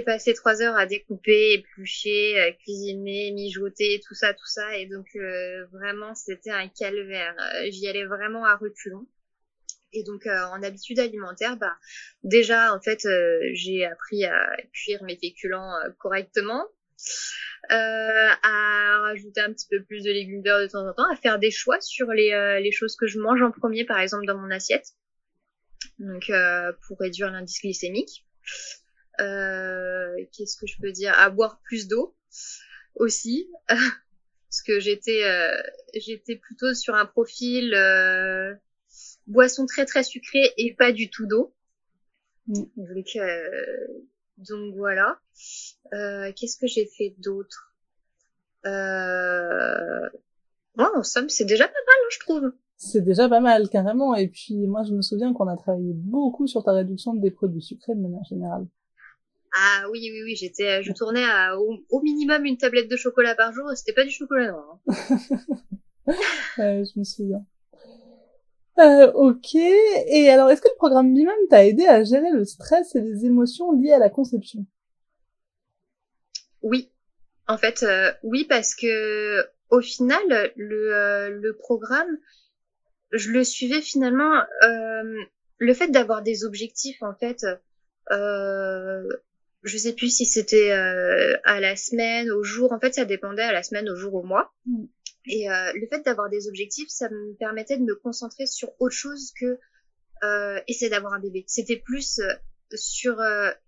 passé 0.00 0.32
trois 0.32 0.62
heures 0.62 0.76
à 0.76 0.86
découper, 0.86 1.52
éplucher, 1.52 2.40
euh, 2.40 2.52
cuisiner, 2.52 3.30
mijoter, 3.32 4.00
tout 4.06 4.14
ça, 4.14 4.32
tout 4.32 4.46
ça. 4.46 4.76
Et 4.78 4.86
donc 4.86 5.06
euh, 5.16 5.66
vraiment, 5.66 6.14
c'était 6.14 6.50
un 6.50 6.68
calvaire. 6.68 7.34
Euh, 7.38 7.70
j'y 7.70 7.86
allais 7.86 8.06
vraiment 8.06 8.44
à 8.46 8.56
reculons. 8.56 9.06
Et 9.92 10.04
donc 10.04 10.26
en 10.26 10.62
habitude 10.62 10.98
alimentaire, 10.98 11.58
bah 11.58 11.76
déjà 12.22 12.74
en 12.74 12.80
fait 12.80 13.06
j'ai 13.52 13.84
appris 13.84 14.24
à 14.24 14.56
cuire 14.72 15.02
mes 15.04 15.18
féculents 15.18 15.70
correctement, 15.98 16.66
à 17.68 18.98
rajouter 19.02 19.42
un 19.42 19.52
petit 19.52 19.66
peu 19.68 19.84
plus 19.84 20.02
de 20.02 20.10
légumes 20.10 20.40
de 20.40 20.66
temps 20.68 20.88
en 20.88 20.94
temps, 20.94 21.12
à 21.12 21.16
faire 21.16 21.38
des 21.38 21.50
choix 21.50 21.78
sur 21.82 22.06
les, 22.06 22.58
les 22.62 22.72
choses 22.72 22.96
que 22.96 23.06
je 23.06 23.18
mange 23.18 23.42
en 23.42 23.50
premier, 23.50 23.84
par 23.84 24.00
exemple 24.00 24.24
dans 24.24 24.38
mon 24.38 24.50
assiette, 24.50 24.86
donc 25.98 26.32
pour 26.86 26.98
réduire 26.98 27.30
l'indice 27.30 27.60
glycémique. 27.60 28.24
Euh, 29.20 30.24
qu'est-ce 30.32 30.56
que 30.56 30.66
je 30.66 30.80
peux 30.80 30.92
dire? 30.92 31.12
À 31.18 31.30
boire 31.30 31.60
plus 31.64 31.88
d'eau 31.88 32.16
aussi, 32.94 33.50
parce 33.68 34.62
que 34.66 34.80
j'étais 34.80 35.24
euh, 35.24 35.60
j'étais 35.94 36.36
plutôt 36.36 36.74
sur 36.74 36.94
un 36.94 37.06
profil 37.06 37.74
euh, 37.74 38.54
boisson 39.26 39.66
très 39.66 39.84
très 39.84 40.02
sucrée 40.02 40.52
et 40.56 40.74
pas 40.74 40.92
du 40.92 41.10
tout 41.10 41.26
d'eau. 41.26 41.54
Mm. 42.46 42.64
Donc, 42.76 43.18
donc 44.38 44.74
voilà. 44.76 45.20
Qu'est-ce 45.90 46.56
que 46.56 46.66
j'ai 46.66 46.86
fait 46.86 47.14
d'autre? 47.18 47.74
Euh... 48.64 50.08
en 50.78 51.02
somme, 51.02 51.28
c'est 51.28 51.44
déjà 51.44 51.66
pas 51.66 51.72
mal, 51.72 51.96
hein, 52.02 52.08
je 52.10 52.18
trouve. 52.20 52.52
C'est 52.76 53.02
déjà 53.02 53.28
pas 53.28 53.40
mal, 53.40 53.68
carrément. 53.68 54.14
Et 54.14 54.28
puis, 54.28 54.66
moi, 54.66 54.82
je 54.84 54.92
me 54.92 55.02
souviens 55.02 55.32
qu'on 55.32 55.46
a 55.48 55.56
travaillé 55.56 55.92
beaucoup 55.92 56.46
sur 56.46 56.64
ta 56.64 56.72
réduction 56.72 57.14
des 57.14 57.30
produits 57.30 57.62
sucrés 57.62 57.94
de 57.94 58.00
manière 58.00 58.24
générale. 58.24 58.66
Ah 59.54 59.84
oui, 59.90 60.08
oui, 60.12 60.22
oui, 60.24 60.36
j'étais, 60.36 60.78
euh, 60.78 60.82
je 60.82 60.92
tournais 60.92 61.24
à, 61.24 61.58
au, 61.58 62.00
minimum 62.02 62.46
une 62.46 62.56
tablette 62.56 62.88
de 62.88 62.96
chocolat 62.96 63.34
par 63.34 63.52
jour. 63.52 63.70
C'était 63.74 63.92
pas 63.92 64.04
du 64.04 64.10
chocolat 64.10 64.50
noir. 64.50 64.78
Hein. 64.88 64.94
je 66.56 66.98
me 66.98 67.04
souviens. 67.04 67.44
Euh, 68.78 69.12
ok. 69.12 69.54
Et 69.54 70.30
alors, 70.30 70.50
est-ce 70.50 70.62
que 70.62 70.68
le 70.68 70.76
programme 70.76 71.12
BIMAM 71.12 71.34
t'a 71.50 71.66
aidé 71.66 71.86
à 71.86 72.02
gérer 72.02 72.30
le 72.30 72.44
stress 72.44 72.94
et 72.94 73.00
les 73.00 73.26
émotions 73.26 73.72
liées 73.72 73.92
à 73.92 73.98
la 73.98 74.08
conception? 74.08 74.64
Oui. 76.62 76.90
En 77.46 77.58
fait, 77.58 77.82
euh, 77.82 78.10
oui, 78.22 78.44
parce 78.48 78.74
que 78.74 79.44
au 79.68 79.80
final, 79.80 80.22
le, 80.56 80.94
euh, 80.94 81.28
le 81.28 81.56
programme, 81.56 82.18
je 83.10 83.30
le 83.30 83.44
suivais 83.44 83.82
finalement. 83.82 84.42
le 85.58 85.74
fait 85.74 85.88
d'avoir 85.88 86.22
des 86.22 86.44
objectifs, 86.44 87.02
en 87.02 87.14
fait, 87.14 87.44
euh, 88.10 89.06
je 89.62 89.78
sais 89.78 89.92
plus 89.92 90.14
si 90.14 90.26
c'était 90.26 90.72
euh, 90.72 91.36
à 91.44 91.60
la 91.60 91.76
semaine, 91.76 92.30
au 92.30 92.42
jour. 92.42 92.72
En 92.72 92.80
fait, 92.80 92.94
ça 92.94 93.04
dépendait 93.04 93.42
à 93.42 93.52
la 93.52 93.62
semaine, 93.62 93.88
au 93.88 93.96
jour, 93.96 94.14
au 94.14 94.22
mois. 94.22 94.52
Mm. 94.66 94.84
Et 95.26 95.50
euh, 95.50 95.72
le 95.74 95.86
fait 95.86 96.04
d'avoir 96.04 96.28
des 96.28 96.48
objectifs, 96.48 96.88
ça 96.88 97.08
me 97.08 97.34
permettait 97.34 97.76
de 97.76 97.84
me 97.84 97.94
concentrer 97.94 98.46
sur 98.46 98.72
autre 98.80 98.94
chose 98.94 99.32
que 99.38 99.58
euh, 100.24 100.60
essayer 100.66 100.90
d'avoir 100.90 101.12
un 101.12 101.20
bébé. 101.20 101.44
C'était 101.46 101.76
plus 101.76 102.18
euh, 102.18 102.32
sur 102.74 103.18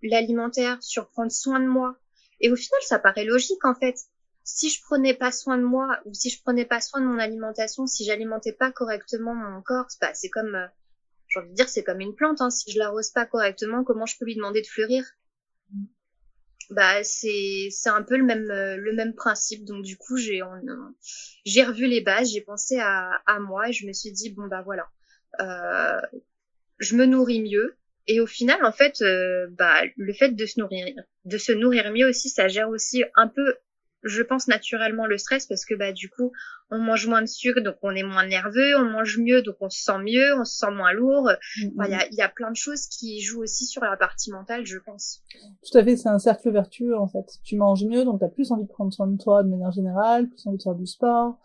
l'alimentaire, 0.03 0.83
sur 0.83 1.11
prendre 1.11 1.31
soin 1.31 1.61
de 1.61 1.67
moi. 1.67 1.97
Et 2.41 2.51
au 2.51 2.57
final, 2.57 2.81
ça 2.83 2.99
paraît 2.99 3.25
logique 3.25 3.65
en 3.65 3.75
fait. 3.75 3.97
Si 4.45 4.71
je 4.71 4.83
prenais 4.83 5.15
pas 5.15 5.31
soin 5.31 5.59
de 5.59 5.63
moi 5.63 6.01
ou 6.07 6.15
si 6.15 6.31
je 6.31 6.41
prenais 6.43 6.65
pas 6.65 6.81
soin 6.81 7.01
de 7.01 7.07
mon 7.07 7.19
alimentation, 7.19 7.87
si 7.87 8.05
j'alimentais 8.05 8.53
pas 8.53 8.73
correctement 8.73 9.35
mon 9.35 9.63
corps, 9.63 9.87
c'est 10.15 10.31
comme, 10.31 10.59
j'ai 11.29 11.41
envie 11.41 11.51
de 11.51 11.55
dire, 11.55 11.69
c'est 11.69 11.85
comme 11.85 12.01
une 12.01 12.15
plante. 12.15 12.41
Hein. 12.41 12.51
Si 12.51 12.73
je 12.73 12.79
l'arrose 12.79 13.11
pas 13.11 13.27
correctement, 13.27 13.85
comment 13.85 14.07
je 14.07 14.17
peux 14.19 14.25
lui 14.25 14.37
demander 14.37 14.63
de 14.63 14.67
fleurir? 14.67 15.05
Bah 16.71 17.03
c'est 17.05 17.69
c'est 17.71 17.89
un 17.89 18.03
peu 18.03 18.17
le 18.17 18.25
même 18.25 18.51
euh, 18.51 18.77
le 18.77 18.93
même 18.93 19.15
principe. 19.15 19.65
Donc 19.65 19.83
du 19.85 19.97
coup 19.97 20.17
j'ai 20.17 20.41
j'ai 21.45 21.63
revu 21.63 21.87
les 21.87 22.01
bases 22.01 22.33
j'ai 22.33 22.41
pensé 22.41 22.79
à 22.79 23.11
à 23.27 23.41
moi 23.41 23.69
et 23.69 23.73
je 23.73 23.87
me 23.87 23.93
suis 23.93 24.13
dit 24.13 24.31
bon 24.31 24.47
bah 24.47 24.63
voilà. 24.63 24.89
Euh, 25.41 26.01
je 26.79 26.97
me 26.97 27.07
nourris 27.07 27.43
mieux. 27.43 27.77
Et 28.07 28.21
au 28.21 28.27
final 28.27 28.65
en 28.65 28.73
fait 28.73 29.01
euh, 29.01 29.47
bah 29.51 29.83
le 29.97 30.13
fait 30.13 30.31
de 30.31 30.47
se 30.47 30.61
nourrir 30.61 30.95
de 31.25 31.39
se 31.39 31.53
nourrir 31.53 31.91
mieux 31.91 32.07
aussi 32.07 32.29
ça 32.29 32.49
gère 32.49 32.69
aussi 32.69 33.03
un 33.17 33.29
peu 33.29 33.57
je 34.05 34.23
pense 34.23 34.49
naturellement 34.49 35.07
le 35.07 35.19
stress 35.19 35.47
parce 35.47 35.65
que 35.65 35.75
bah 35.75 35.93
du 35.93 36.11
coup 36.11 36.33
on 36.71 36.79
mange 36.79 37.07
moins 37.07 37.23
de 37.23 37.27
sucre 37.27 37.61
donc 37.61 37.77
on 37.83 37.95
est 37.95 38.03
moins 38.03 38.27
nerveux, 38.27 38.77
on 38.77 38.85
mange 38.85 39.19
mieux 39.19 39.43
donc 39.43 39.57
on 39.61 39.71
se 39.71 39.83
sent 39.83 39.99
mieux, 39.99 40.39
on 40.39 40.45
se 40.45 40.59
sent 40.59 40.71
moins 40.71 40.93
lourd. 40.93 41.31
Il 41.57 41.73
y, 41.89 41.95
a, 41.95 42.07
y, 42.11 42.21
a, 42.21 42.29
plein 42.29 42.51
de 42.51 42.57
choses 42.57 42.87
qui 42.87 43.21
jouent 43.21 43.43
aussi 43.43 43.67
sur 43.67 43.83
la 43.83 43.97
partie 43.97 44.31
mentale, 44.31 44.67
je 44.67 44.79
pense. 44.79 45.23
Tout 45.71 45.79
à 45.79 45.85
fait, 45.85 45.97
c'est 45.97 46.09
un 46.09 46.19
cercle 46.19 46.51
vertueux 46.51 46.97
en 46.97 47.09
fait. 47.09 47.39
Tu 47.43 47.57
manges 47.57 47.85
mieux 47.85 48.05
donc 48.05 48.21
tu 48.21 48.25
as 48.25 48.29
plus 48.29 48.53
envie 48.53 48.65
de 48.65 48.69
prendre 48.69 48.93
soin 48.93 49.07
de 49.07 49.17
toi 49.17 49.43
de 49.43 49.49
manière 49.49 49.73
générale, 49.73 50.29
plus 50.29 50.47
envie 50.47 50.59
de 50.59 50.63
faire 50.63 50.75
du 50.75 50.87
sport. 50.87 51.39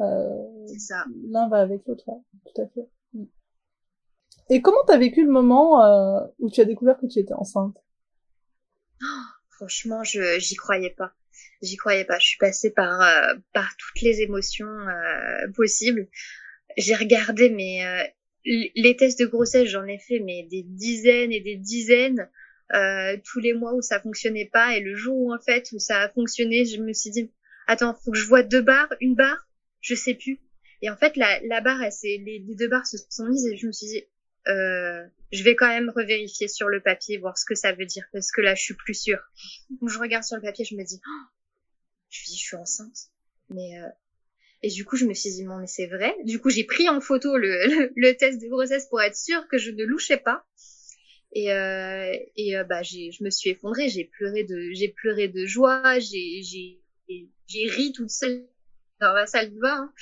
Euh, 0.00 0.66
c'est 0.66 0.78
ça. 0.78 1.04
L'un 1.28 1.48
va 1.48 1.58
avec 1.58 1.86
l'autre, 1.86 2.04
tout 2.04 2.62
à 2.62 2.66
fait. 2.66 2.88
Mm. 3.14 3.24
Et 4.50 4.62
comment 4.62 4.84
t'as 4.86 4.98
vécu 4.98 5.24
le 5.24 5.30
moment 5.30 5.84
euh, 5.84 6.20
où 6.38 6.50
tu 6.50 6.60
as 6.60 6.64
découvert 6.64 6.98
que 6.98 7.06
tu 7.06 7.18
étais 7.18 7.34
enceinte? 7.34 7.76
Oh, 9.02 9.06
Franchement, 9.50 10.04
je 10.04 10.38
j'y 10.38 10.54
croyais 10.54 10.90
pas 10.90 11.12
j'y 11.62 11.76
croyais 11.76 12.04
pas. 12.04 12.18
Je 12.18 12.26
suis 12.26 12.38
passée 12.38 12.70
par 12.70 13.00
euh, 13.00 13.34
par 13.52 13.74
toutes 13.76 14.02
les 14.02 14.20
émotions 14.20 14.66
euh, 14.66 15.50
possibles. 15.54 16.08
J'ai 16.76 16.94
regardé 16.94 17.50
mes 17.50 17.86
euh, 17.86 18.04
les 18.44 18.96
tests 18.96 19.18
de 19.18 19.26
grossesse, 19.26 19.68
j'en 19.68 19.86
ai 19.86 19.98
fait 19.98 20.20
mais 20.20 20.46
des 20.50 20.62
dizaines 20.62 21.32
et 21.32 21.40
des 21.40 21.56
dizaines 21.56 22.28
tous 23.24 23.38
les 23.38 23.54
mois 23.54 23.74
où 23.74 23.82
ça 23.82 24.00
fonctionnait 24.00 24.50
pas 24.52 24.76
et 24.76 24.80
le 24.80 24.94
jour 24.94 25.16
où 25.16 25.32
en 25.32 25.38
fait 25.38 25.68
où 25.72 25.78
ça 25.78 26.00
a 26.02 26.08
fonctionné, 26.08 26.64
je 26.64 26.80
me 26.80 26.92
suis 26.92 27.10
dit 27.10 27.32
attends, 27.66 27.94
faut 27.94 28.12
que 28.12 28.18
je 28.18 28.26
vois 28.26 28.42
deux 28.42 28.60
barres, 28.60 28.92
une 29.00 29.14
barre, 29.14 29.48
je 29.80 29.94
sais 29.94 30.14
plus. 30.14 30.40
Et 30.82 30.90
en 30.90 30.96
fait 30.96 31.16
la 31.16 31.40
la 31.44 31.60
barre, 31.60 31.82
elle, 31.82 31.92
les, 32.04 32.44
les 32.46 32.54
deux 32.54 32.68
barres 32.68 32.86
se 32.86 32.98
sont 33.10 33.26
mises 33.26 33.46
et 33.46 33.56
je 33.56 33.66
me 33.66 33.72
suis 33.72 33.86
dit 33.86 34.04
euh, 34.48 35.04
je 35.32 35.42
vais 35.42 35.56
quand 35.56 35.68
même 35.68 35.90
revérifier 35.90 36.48
sur 36.48 36.68
le 36.68 36.80
papier, 36.80 37.18
voir 37.18 37.36
ce 37.36 37.44
que 37.44 37.54
ça 37.54 37.72
veut 37.72 37.86
dire, 37.86 38.04
parce 38.12 38.30
que 38.30 38.40
là, 38.40 38.54
je 38.54 38.62
suis 38.62 38.74
plus 38.74 38.94
sûre. 38.94 39.20
Donc, 39.70 39.90
je 39.90 39.98
regarde 39.98 40.24
sur 40.24 40.36
le 40.36 40.42
papier, 40.42 40.64
je 40.64 40.76
me 40.76 40.84
dis, 40.84 41.00
oh, 41.04 41.24
je 42.10 42.20
me 42.20 42.26
dis, 42.26 42.36
je 42.36 42.44
suis 42.44 42.56
enceinte. 42.56 43.10
Mais 43.50 43.78
euh... 43.78 43.88
et 44.62 44.68
du 44.68 44.84
coup, 44.84 44.96
je 44.96 45.04
me 45.04 45.14
suis 45.14 45.30
dit, 45.30 45.44
mais 45.44 45.66
c'est 45.66 45.86
vrai. 45.86 46.14
Du 46.24 46.40
coup, 46.40 46.50
j'ai 46.50 46.64
pris 46.64 46.88
en 46.88 47.00
photo 47.00 47.36
le, 47.36 47.92
le, 47.94 48.12
test 48.16 48.40
de 48.40 48.48
grossesse 48.48 48.86
pour 48.86 49.00
être 49.00 49.16
sûre 49.16 49.46
que 49.48 49.58
je 49.58 49.70
ne 49.70 49.84
louchais 49.84 50.16
pas. 50.16 50.44
Et, 51.32 51.52
euh, 51.52 52.12
et 52.36 52.56
euh, 52.56 52.64
bah, 52.64 52.82
je 52.82 53.22
me 53.22 53.30
suis 53.30 53.50
effondrée. 53.50 53.88
J'ai 53.88 54.04
pleuré 54.04 54.44
de, 54.44 54.70
j'ai 54.72 54.88
pleuré 54.88 55.28
de 55.28 55.44
joie. 55.46 55.98
J'ai, 55.98 56.42
j'ai, 56.42 57.68
ri 57.68 57.92
toute 57.92 58.10
seule 58.10 58.46
dans 59.00 59.12
ma 59.12 59.26
salle 59.26 59.52
de 59.52 59.60
bain. 59.60 59.92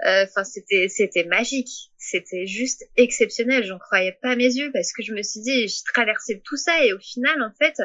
Hein. 0.00 0.24
Enfin, 0.24 0.44
c'était, 0.44 0.88
c'était 0.88 1.24
magique. 1.24 1.90
C'était 1.98 2.46
juste 2.46 2.84
exceptionnel. 2.96 3.64
J'en 3.64 3.78
croyais 3.78 4.16
pas 4.22 4.36
mes 4.36 4.54
yeux 4.54 4.70
parce 4.72 4.92
que 4.92 5.02
je 5.02 5.12
me 5.12 5.22
suis 5.22 5.40
dit, 5.40 5.66
j'ai 5.66 5.82
traversé 5.92 6.40
tout 6.44 6.56
ça 6.56 6.84
et 6.84 6.92
au 6.92 6.98
final, 7.00 7.42
en 7.42 7.50
fait, 7.58 7.80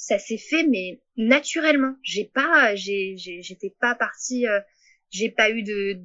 ça 0.00 0.18
s'est 0.18 0.38
fait 0.38 0.66
mais 0.66 1.02
naturellement. 1.18 1.94
J'ai 2.02 2.24
pas, 2.24 2.74
j'étais 2.74 3.76
pas 3.78 3.94
partie, 3.94 4.48
euh, 4.48 4.60
j'ai 5.10 5.30
pas 5.30 5.50
eu 5.50 5.62
de, 5.62 6.00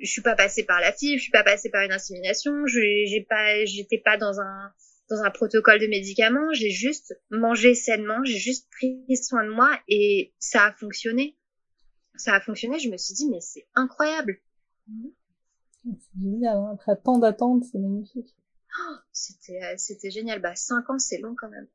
je 0.00 0.10
suis 0.10 0.20
pas 0.20 0.36
passée 0.36 0.64
par 0.64 0.80
la 0.80 0.92
FIV, 0.92 1.16
je 1.16 1.22
suis 1.22 1.32
pas 1.32 1.42
passée 1.42 1.70
par 1.70 1.82
une 1.82 1.92
insémination, 1.92 2.66
j'ai 2.66 3.26
pas, 3.28 3.64
j'étais 3.64 3.96
pas 3.96 4.18
dans 4.18 4.38
un 4.38 4.72
dans 5.08 5.22
un 5.22 5.30
protocole 5.30 5.80
de 5.80 5.86
médicaments, 5.86 6.52
j'ai 6.52 6.70
juste 6.70 7.18
mangé 7.30 7.74
sainement, 7.74 8.22
j'ai 8.22 8.38
juste 8.38 8.70
pris 8.70 9.02
soin 9.16 9.44
de 9.44 9.50
moi 9.50 9.70
et 9.88 10.32
ça 10.38 10.66
a 10.66 10.72
fonctionné. 10.72 11.36
Ça 12.16 12.34
a 12.34 12.40
fonctionné, 12.40 12.78
je 12.78 12.90
me 12.90 12.98
suis 12.98 13.14
dit 13.14 13.30
mais 13.30 13.40
c'est 13.40 13.66
incroyable. 13.74 14.40
C'est 15.84 16.20
génial, 16.20 16.56
hein. 16.56 16.70
après 16.74 17.00
tant 17.02 17.18
d'attentes, 17.18 17.64
c'est 17.64 17.78
magnifique. 17.78 18.34
Oh, 18.80 18.94
c'était 19.12 19.62
euh, 19.62 19.74
c'était 19.76 20.10
génial, 20.10 20.40
bah 20.40 20.54
cinq 20.54 20.88
ans 20.88 20.98
c'est 20.98 21.18
long 21.18 21.34
quand 21.38 21.50
même. 21.50 21.66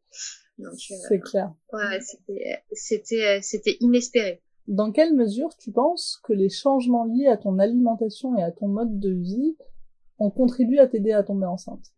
Euh, 0.59 0.71
c'est 0.75 1.19
clair. 1.19 1.53
Ouais, 1.71 1.99
c'était, 2.01 2.63
c'était, 2.71 3.41
c'était 3.43 3.77
inespéré. 3.79 4.41
dans 4.67 4.91
quelle 4.91 5.13
mesure 5.13 5.55
tu 5.57 5.71
penses 5.71 6.19
que 6.23 6.33
les 6.33 6.49
changements 6.49 7.05
liés 7.05 7.27
à 7.27 7.37
ton 7.37 7.59
alimentation 7.59 8.35
et 8.37 8.43
à 8.43 8.51
ton 8.51 8.67
mode 8.67 8.99
de 8.99 9.11
vie 9.11 9.55
ont 10.19 10.31
contribué 10.31 10.79
à 10.79 10.87
t'aider 10.87 11.11
à 11.11 11.23
tomber 11.23 11.45
enceinte? 11.45 11.93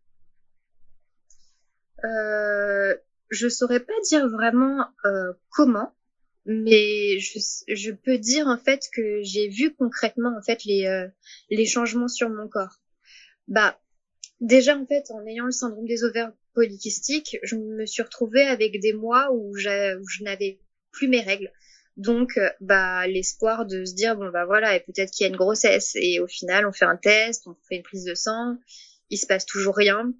Euh, 2.04 2.94
Je 3.30 3.48
saurais 3.48 3.80
pas 3.80 3.98
dire 4.08 4.28
vraiment 4.28 4.86
euh, 5.04 5.32
comment, 5.50 5.92
mais 6.46 7.18
je, 7.18 7.38
je, 7.68 7.92
peux 7.92 8.18
dire 8.18 8.46
en 8.46 8.58
fait 8.58 8.88
que 8.94 9.22
j'ai 9.22 9.48
vu 9.48 9.74
concrètement 9.74 10.36
en 10.36 10.42
fait 10.42 10.64
les 10.64 10.86
euh, 10.86 11.08
les 11.50 11.66
changements 11.66 12.08
sur 12.08 12.28
mon 12.28 12.48
corps. 12.48 12.80
Bah 13.48 13.78
déjà 14.40 14.76
en 14.76 14.86
fait 14.86 15.10
en 15.10 15.24
ayant 15.26 15.44
le 15.44 15.50
syndrome 15.50 15.86
des 15.86 16.04
ovaires 16.04 16.32
polykystiques, 16.54 17.38
je 17.42 17.56
me 17.56 17.86
suis 17.86 18.02
retrouvée 18.02 18.42
avec 18.42 18.80
des 18.80 18.92
mois 18.92 19.30
où, 19.32 19.50
où 19.50 19.56
je 19.56 20.22
n'avais 20.22 20.60
plus 20.90 21.08
mes 21.08 21.20
règles. 21.20 21.52
Donc, 21.96 22.38
euh, 22.38 22.48
bah, 22.60 23.06
l'espoir 23.06 23.66
de 23.66 23.84
se 23.84 23.94
dire 23.94 24.16
bon 24.16 24.30
bah 24.30 24.46
voilà, 24.46 24.74
et 24.74 24.80
peut-être 24.80 25.10
qu'il 25.10 25.24
y 25.24 25.28
a 25.28 25.30
une 25.30 25.36
grossesse. 25.36 25.92
Et 25.96 26.20
au 26.20 26.26
final, 26.26 26.66
on 26.66 26.72
fait 26.72 26.86
un 26.86 26.96
test, 26.96 27.46
on 27.46 27.54
fait 27.68 27.76
une 27.76 27.82
prise 27.82 28.04
de 28.04 28.14
sang, 28.14 28.56
il 29.10 29.18
se 29.18 29.26
passe 29.26 29.44
toujours 29.44 29.76
rien. 29.76 30.12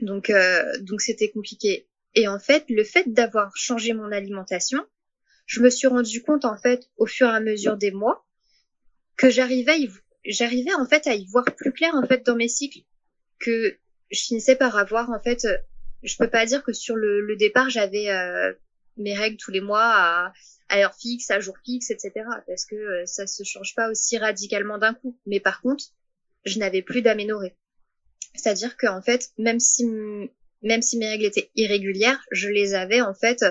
Donc, 0.00 0.30
euh, 0.30 0.64
donc 0.82 1.00
c'était 1.00 1.30
compliqué. 1.30 1.88
Et 2.14 2.28
en 2.28 2.38
fait, 2.38 2.64
le 2.68 2.84
fait 2.84 3.12
d'avoir 3.12 3.56
changé 3.56 3.92
mon 3.92 4.12
alimentation, 4.12 4.84
je 5.46 5.60
me 5.60 5.70
suis 5.70 5.88
rendu 5.88 6.22
compte 6.22 6.44
en 6.44 6.56
fait 6.56 6.88
au 6.96 7.06
fur 7.06 7.26
et 7.26 7.30
à 7.30 7.40
mesure 7.40 7.76
des 7.76 7.90
mois 7.90 8.24
que 9.16 9.30
j'arrivais, 9.30 9.88
j'arrivais 10.24 10.74
en 10.74 10.86
fait 10.86 11.06
à 11.06 11.14
y 11.14 11.26
voir 11.26 11.44
plus 11.44 11.72
clair 11.72 11.92
en 11.94 12.06
fait 12.06 12.24
dans 12.24 12.36
mes 12.36 12.48
cycles, 12.48 12.80
que 13.40 13.76
je 14.10 14.20
finissais 14.20 14.56
par 14.56 14.76
avoir 14.76 15.10
en 15.10 15.20
fait, 15.20 15.46
je 16.02 16.16
peux 16.16 16.28
pas 16.28 16.46
dire 16.46 16.62
que 16.62 16.72
sur 16.72 16.96
le, 16.96 17.20
le 17.20 17.36
départ 17.36 17.70
j'avais 17.70 18.10
euh, 18.10 18.52
mes 18.96 19.14
règles 19.14 19.36
tous 19.36 19.50
les 19.50 19.60
mois 19.60 19.82
à, 19.82 20.32
à 20.68 20.78
heure 20.78 20.94
fixe, 20.94 21.30
à 21.30 21.40
jour 21.40 21.56
fixe, 21.64 21.90
etc. 21.90 22.12
Parce 22.46 22.64
que 22.64 22.76
euh, 22.76 23.06
ça 23.06 23.26
se 23.26 23.42
change 23.44 23.74
pas 23.74 23.90
aussi 23.90 24.18
radicalement 24.18 24.78
d'un 24.78 24.94
coup. 24.94 25.18
Mais 25.26 25.40
par 25.40 25.60
contre, 25.60 25.84
je 26.44 26.58
n'avais 26.58 26.82
plus 26.82 27.02
d'aménorrhée. 27.02 27.56
C'est-à-dire 28.34 28.76
qu'en 28.76 29.02
fait, 29.02 29.30
même 29.38 29.60
si 29.60 29.84
même 30.62 30.82
si 30.82 30.98
mes 30.98 31.08
règles 31.08 31.24
étaient 31.24 31.50
irrégulières, 31.56 32.22
je 32.30 32.48
les 32.48 32.74
avais 32.74 33.00
en 33.00 33.14
fait 33.14 33.42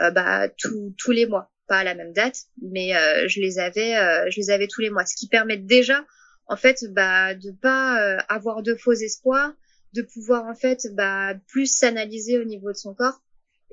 euh, 0.00 0.10
bah, 0.10 0.48
tous 0.48 1.10
les 1.10 1.26
mois, 1.26 1.52
pas 1.66 1.78
à 1.78 1.84
la 1.84 1.94
même 1.94 2.12
date, 2.12 2.44
mais 2.62 2.96
euh, 2.96 3.28
je 3.28 3.40
les 3.40 3.58
avais 3.58 3.92
je 4.30 4.36
les 4.36 4.50
avais 4.50 4.66
tous 4.66 4.80
les 4.80 4.90
mois, 4.90 5.04
ce 5.04 5.16
qui 5.16 5.28
permet 5.28 5.56
déjà 5.56 6.04
en 6.46 6.56
fait 6.56 6.84
bah 6.90 7.34
de 7.34 7.50
pas 7.50 8.18
avoir 8.28 8.62
de 8.62 8.74
faux 8.74 8.92
espoirs, 8.92 9.52
de 9.92 10.02
pouvoir 10.02 10.46
en 10.46 10.54
fait 10.54 10.88
bah 10.94 11.34
plus 11.48 11.66
s'analyser 11.66 12.38
au 12.38 12.44
niveau 12.44 12.70
de 12.72 12.76
son 12.76 12.94
corps 12.94 13.22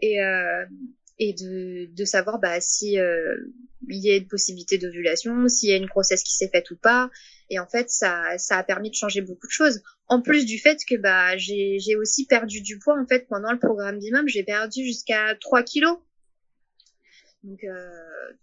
et 0.01 0.19
et 1.21 1.34
de, 1.34 1.86
de 1.93 2.03
savoir 2.03 2.39
bah, 2.39 2.60
si 2.60 2.99
euh, 2.99 3.38
il 3.88 4.03
y 4.03 4.12
a 4.12 4.15
une 4.15 4.27
possibilité 4.27 4.79
d'ovulation, 4.79 5.47
s'il 5.47 5.69
y 5.69 5.71
a 5.71 5.75
une 5.75 5.86
grossesse 5.86 6.23
qui 6.23 6.36
s'est 6.36 6.49
faite 6.49 6.71
ou 6.71 6.75
pas. 6.75 7.12
Et 7.51 7.60
en 7.60 7.67
fait, 7.67 7.91
ça, 7.91 8.39
ça 8.39 8.57
a 8.57 8.63
permis 8.63 8.89
de 8.89 8.95
changer 8.95 9.21
beaucoup 9.21 9.45
de 9.45 9.51
choses. 9.51 9.84
En 10.07 10.19
plus 10.19 10.47
du 10.47 10.57
fait 10.57 10.79
que 10.89 10.95
bah, 10.95 11.38
j'ai, 11.38 11.77
j'ai 11.77 11.95
aussi 11.95 12.25
perdu 12.25 12.62
du 12.62 12.79
poids 12.79 12.99
en 12.99 13.05
fait 13.05 13.27
pendant 13.27 13.51
le 13.51 13.60
programme 13.60 13.99
d'imam, 13.99 14.27
j'ai 14.27 14.43
perdu 14.43 14.84
jusqu'à 14.84 15.36
3 15.39 15.62
kilos. 15.62 15.99
Donc, 17.43 17.63
euh, 17.65 17.88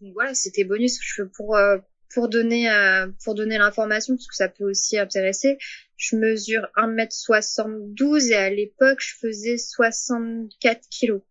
donc 0.00 0.12
voilà, 0.12 0.34
c'était 0.34 0.62
bonus 0.62 1.00
pour 1.34 1.56
euh, 1.56 1.78
pour 2.12 2.28
donner 2.28 2.70
euh, 2.70 3.06
pour 3.24 3.34
donner 3.34 3.58
l'information 3.58 4.14
parce 4.14 4.26
que 4.26 4.34
ça 4.34 4.48
peut 4.48 4.68
aussi 4.68 4.98
intéresser. 4.98 5.58
Je 5.96 6.16
mesure 6.16 6.68
1m72 6.76 8.30
et 8.30 8.36
à 8.36 8.50
l'époque 8.50 8.98
je 9.00 9.14
faisais 9.20 9.58
64 9.58 10.88
kilos. 10.90 11.22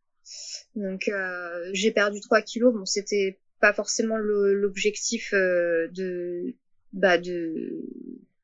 Donc 0.76 1.08
euh, 1.08 1.70
j'ai 1.74 1.92
perdu 1.92 2.20
3 2.22 2.42
kilos. 2.42 2.74
Bon, 2.74 2.86
c'était 2.86 3.40
pas 3.60 3.74
forcément 3.74 4.18
l'objectif 4.18 5.34
euh, 5.34 5.88
de 5.90 6.56
bah 6.94 7.18
de 7.18 7.84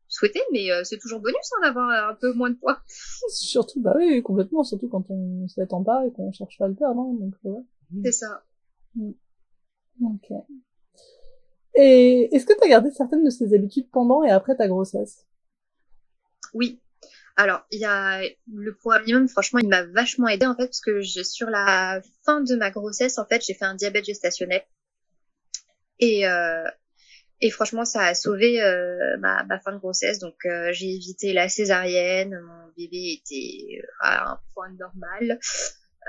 souhaiter, 0.07 0.41
mais 0.51 0.71
euh, 0.71 0.83
c'est 0.83 0.97
toujours 0.97 1.19
bonus 1.19 1.51
hein, 1.55 1.61
d'avoir 1.61 2.09
un 2.09 2.15
peu 2.15 2.33
moins 2.33 2.49
de 2.49 2.55
poids. 2.55 2.79
Surtout, 3.29 3.81
bah 3.81 3.93
oui, 3.95 4.21
complètement, 4.21 4.63
surtout 4.63 4.87
quand 4.87 5.05
on 5.09 5.47
s'attend 5.47 5.83
pas 5.83 6.05
et 6.05 6.11
qu'on 6.11 6.31
cherche 6.31 6.57
pas 6.57 6.65
à 6.65 6.67
le 6.67 6.75
perdre. 6.75 6.99
Hein, 6.99 7.15
donc 7.19 7.33
ouais. 7.43 7.63
C'est 8.03 8.11
ça. 8.11 8.43
Mm. 8.95 9.11
Ok. 10.01 10.31
Et 11.75 12.35
est-ce 12.35 12.45
que 12.45 12.53
tu 12.53 12.63
as 12.63 12.69
gardé 12.69 12.91
certaines 12.91 13.23
de 13.23 13.29
ces 13.29 13.53
habitudes 13.53 13.89
pendant 13.91 14.23
et 14.23 14.29
après 14.29 14.55
ta 14.55 14.67
grossesse? 14.67 15.25
Oui, 16.53 16.79
alors, 17.35 17.65
il 17.71 17.79
y 17.79 17.85
a 17.85 18.21
le 18.53 18.75
programme 18.75 19.03
minimum, 19.03 19.27
franchement, 19.27 19.59
il 19.59 19.67
m'a 19.67 19.83
vachement 19.83 20.27
aidé 20.27 20.45
en 20.45 20.55
fait 20.55 20.67
parce 20.67 20.81
que 20.81 21.01
je, 21.01 21.23
sur 21.23 21.49
la 21.49 22.01
fin 22.23 22.41
de 22.41 22.55
ma 22.55 22.69
grossesse, 22.69 23.17
en 23.17 23.25
fait, 23.25 23.43
j'ai 23.43 23.55
fait 23.55 23.65
un 23.65 23.75
diabète 23.75 24.05
gestationnel 24.05 24.63
et 25.99 26.27
euh, 26.27 26.63
et 27.41 27.49
franchement, 27.49 27.85
ça 27.85 28.03
a 28.03 28.15
sauvé 28.15 28.61
euh, 28.61 29.17
ma, 29.19 29.43
ma, 29.43 29.59
fin 29.59 29.73
de 29.73 29.77
grossesse. 29.77 30.19
Donc, 30.19 30.45
euh, 30.45 30.71
j'ai 30.71 30.91
évité 30.95 31.33
la 31.33 31.49
césarienne. 31.49 32.39
Mon 32.39 32.71
bébé 32.77 33.19
était 33.19 33.81
à 33.99 34.31
un 34.31 34.39
point 34.53 34.69
normal, 34.79 35.39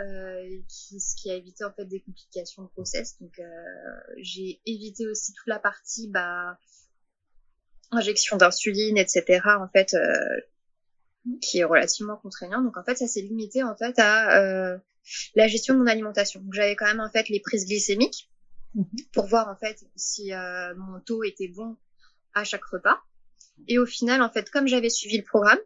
euh, 0.00 0.60
qui, 0.68 1.00
ce 1.00 1.16
qui 1.16 1.30
a 1.30 1.34
évité 1.34 1.64
en 1.64 1.72
fait 1.72 1.84
des 1.84 2.00
complications 2.00 2.62
de 2.62 2.68
grossesse. 2.68 3.16
Donc, 3.20 3.38
euh, 3.38 3.44
j'ai 4.18 4.60
évité 4.66 5.06
aussi 5.06 5.32
toute 5.32 5.46
la 5.46 5.58
partie 5.58 6.08
bah 6.08 6.58
injection 7.90 8.36
d'insuline, 8.36 8.96
etc. 8.96 9.40
En 9.60 9.68
fait, 9.68 9.94
qui 11.40 11.58
est 11.58 11.64
relativement 11.64 12.16
contraignant. 12.16 12.62
Donc 12.62 12.76
en 12.76 12.84
fait, 12.84 12.96
ça 12.96 13.06
s'est 13.06 13.22
limité 13.22 13.62
en 13.62 13.76
fait 13.76 13.98
à 13.98 14.38
euh, 14.38 14.78
la 15.34 15.48
gestion 15.48 15.74
de 15.74 15.80
mon 15.80 15.86
alimentation. 15.86 16.40
Donc 16.40 16.54
j'avais 16.54 16.76
quand 16.76 16.86
même 16.86 17.00
en 17.00 17.10
fait 17.10 17.28
les 17.28 17.40
prises 17.40 17.66
glycémiques 17.66 18.30
mhm. 18.74 18.86
pour 19.12 19.26
voir 19.26 19.48
en 19.48 19.56
fait 19.56 19.84
si 19.96 20.32
euh, 20.32 20.74
mon 20.76 21.00
taux 21.00 21.24
était 21.24 21.48
bon 21.48 21.76
à 22.34 22.44
chaque 22.44 22.64
repas. 22.64 23.00
Et 23.68 23.78
au 23.78 23.86
final, 23.86 24.20
en 24.22 24.30
fait, 24.30 24.50
comme 24.50 24.66
j'avais 24.66 24.90
suivi 24.90 25.16
le 25.16 25.24
programme, 25.24 25.58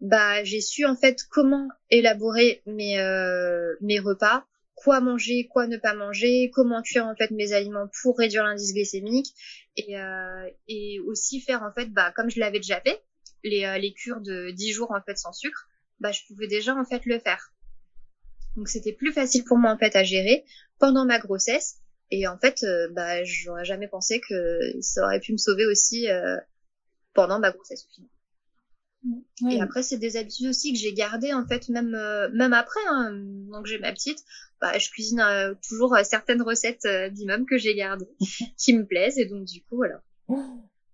bah 0.00 0.44
j'ai 0.44 0.60
su 0.60 0.84
en 0.84 0.96
fait 0.96 1.20
comment 1.30 1.68
élaborer 1.90 2.62
mes 2.66 2.98
euh, 3.00 3.74
mes 3.80 3.98
repas, 3.98 4.44
quoi 4.74 5.00
manger, 5.00 5.48
quoi 5.50 5.66
ne 5.66 5.76
pas 5.76 5.94
manger, 5.94 6.50
comment 6.54 6.82
cuire 6.82 7.06
en 7.06 7.14
fait 7.16 7.30
mes 7.30 7.52
aliments 7.52 7.88
pour 8.02 8.18
réduire 8.18 8.44
l'indice 8.44 8.74
glycémique 8.74 9.34
et 9.76 9.98
euh, 9.98 10.48
et 10.68 11.00
aussi 11.06 11.40
faire 11.40 11.62
en 11.62 11.72
fait 11.72 11.86
bah 11.86 12.12
comme 12.14 12.30
je 12.30 12.40
l'avais 12.40 12.58
déjà 12.58 12.80
fait, 12.80 13.02
les, 13.42 13.64
euh, 13.64 13.78
les 13.78 13.92
cures 13.92 14.20
de 14.20 14.50
10 14.50 14.72
jours 14.72 14.90
en 14.90 15.00
fait 15.02 15.16
sans 15.16 15.32
sucre, 15.32 15.68
bah 16.00 16.12
je 16.12 16.20
pouvais 16.28 16.46
déjà 16.46 16.74
en 16.74 16.84
fait 16.84 17.06
le 17.06 17.18
faire. 17.18 17.52
Donc 18.56 18.68
c'était 18.68 18.92
plus 18.92 19.12
facile 19.12 19.44
pour 19.44 19.56
moi 19.56 19.70
en 19.70 19.78
fait 19.78 19.96
à 19.96 20.02
gérer 20.02 20.44
pendant 20.78 21.04
ma 21.04 21.18
grossesse 21.18 21.76
et 22.10 22.26
en 22.26 22.38
fait 22.38 22.62
euh, 22.62 22.88
bah 22.92 23.24
j'aurais 23.24 23.64
jamais 23.64 23.88
pensé 23.88 24.20
que 24.20 24.60
ça 24.80 25.04
aurait 25.04 25.20
pu 25.20 25.32
me 25.32 25.38
sauver 25.38 25.66
aussi 25.66 26.08
euh, 26.10 26.36
pendant 27.16 27.40
ma 27.40 27.50
grossesse 27.50 27.84
au. 27.84 28.08
Et 29.50 29.60
après 29.60 29.82
c'est 29.82 29.98
des 29.98 30.16
habitudes 30.16 30.48
aussi 30.48 30.72
que 30.72 30.78
j'ai 30.78 30.92
gardées 30.92 31.32
en 31.32 31.46
fait 31.46 31.68
même 31.68 31.96
même 32.32 32.52
après 32.52 32.80
hein, 32.88 33.12
donc 33.52 33.66
j'ai 33.66 33.78
ma 33.78 33.92
petite 33.92 34.24
bah 34.60 34.76
je 34.78 34.90
cuisine 34.90 35.22
toujours 35.68 35.96
certaines 36.02 36.42
recettes 36.42 36.86
euh, 36.86 37.10
que 37.48 37.58
j'ai 37.58 37.74
gardées 37.74 38.08
qui 38.58 38.72
me 38.76 38.84
plaisent 38.84 39.18
et 39.18 39.26
donc 39.26 39.44
du 39.44 39.62
coup 39.64 39.76
voilà. 39.76 40.02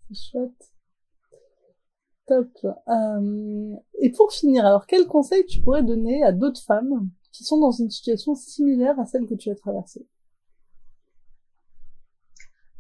C'est 0.09 0.31
chouette. 0.31 0.73
Top. 2.27 2.49
Euh, 2.89 3.77
et 3.99 4.11
pour 4.11 4.33
finir, 4.33 4.65
alors 4.65 4.87
quel 4.87 5.07
conseil 5.07 5.45
tu 5.47 5.61
pourrais 5.61 5.83
donner 5.83 6.23
à 6.23 6.33
d'autres 6.33 6.63
femmes 6.63 7.11
qui 7.33 7.45
sont 7.45 7.59
dans 7.59 7.73
une 7.73 7.91
situation 7.91 8.35
similaire 8.35 8.99
à 9.01 9.07
celle 9.07 9.27
que 9.27 9.35
tu 9.35 9.51
as 9.51 9.55
traversée? 9.55 10.07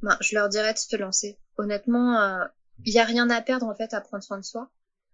Ben, 0.02 0.16
Je 0.20 0.34
leur 0.34 0.48
dirais 0.48 0.72
de 0.72 0.78
se 0.78 0.96
lancer. 0.96 1.38
Honnêtement, 1.58 2.46
il 2.84 2.90
euh, 2.90 2.94
y 2.94 2.98
a 2.98 3.04
rien 3.04 3.30
à 3.30 3.40
perdre 3.42 3.66
en 3.66 3.74
fait 3.74 3.94
à 3.94 4.00
prendre 4.00 4.22
soin 4.22 4.38
de 4.38 4.44
soi. 4.44 4.70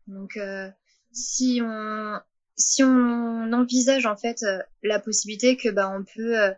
Donc 0.07 0.37
euh, 0.37 0.71
si 1.13 1.61
on 1.63 2.19
si 2.57 2.83
on 2.83 3.53
envisage 3.53 4.07
en 4.07 4.17
fait 4.17 4.43
euh, 4.43 4.59
la 4.83 4.99
possibilité 4.99 5.57
que 5.57 5.69
bah 5.69 5.91
on 5.95 6.05
peut 6.05 6.55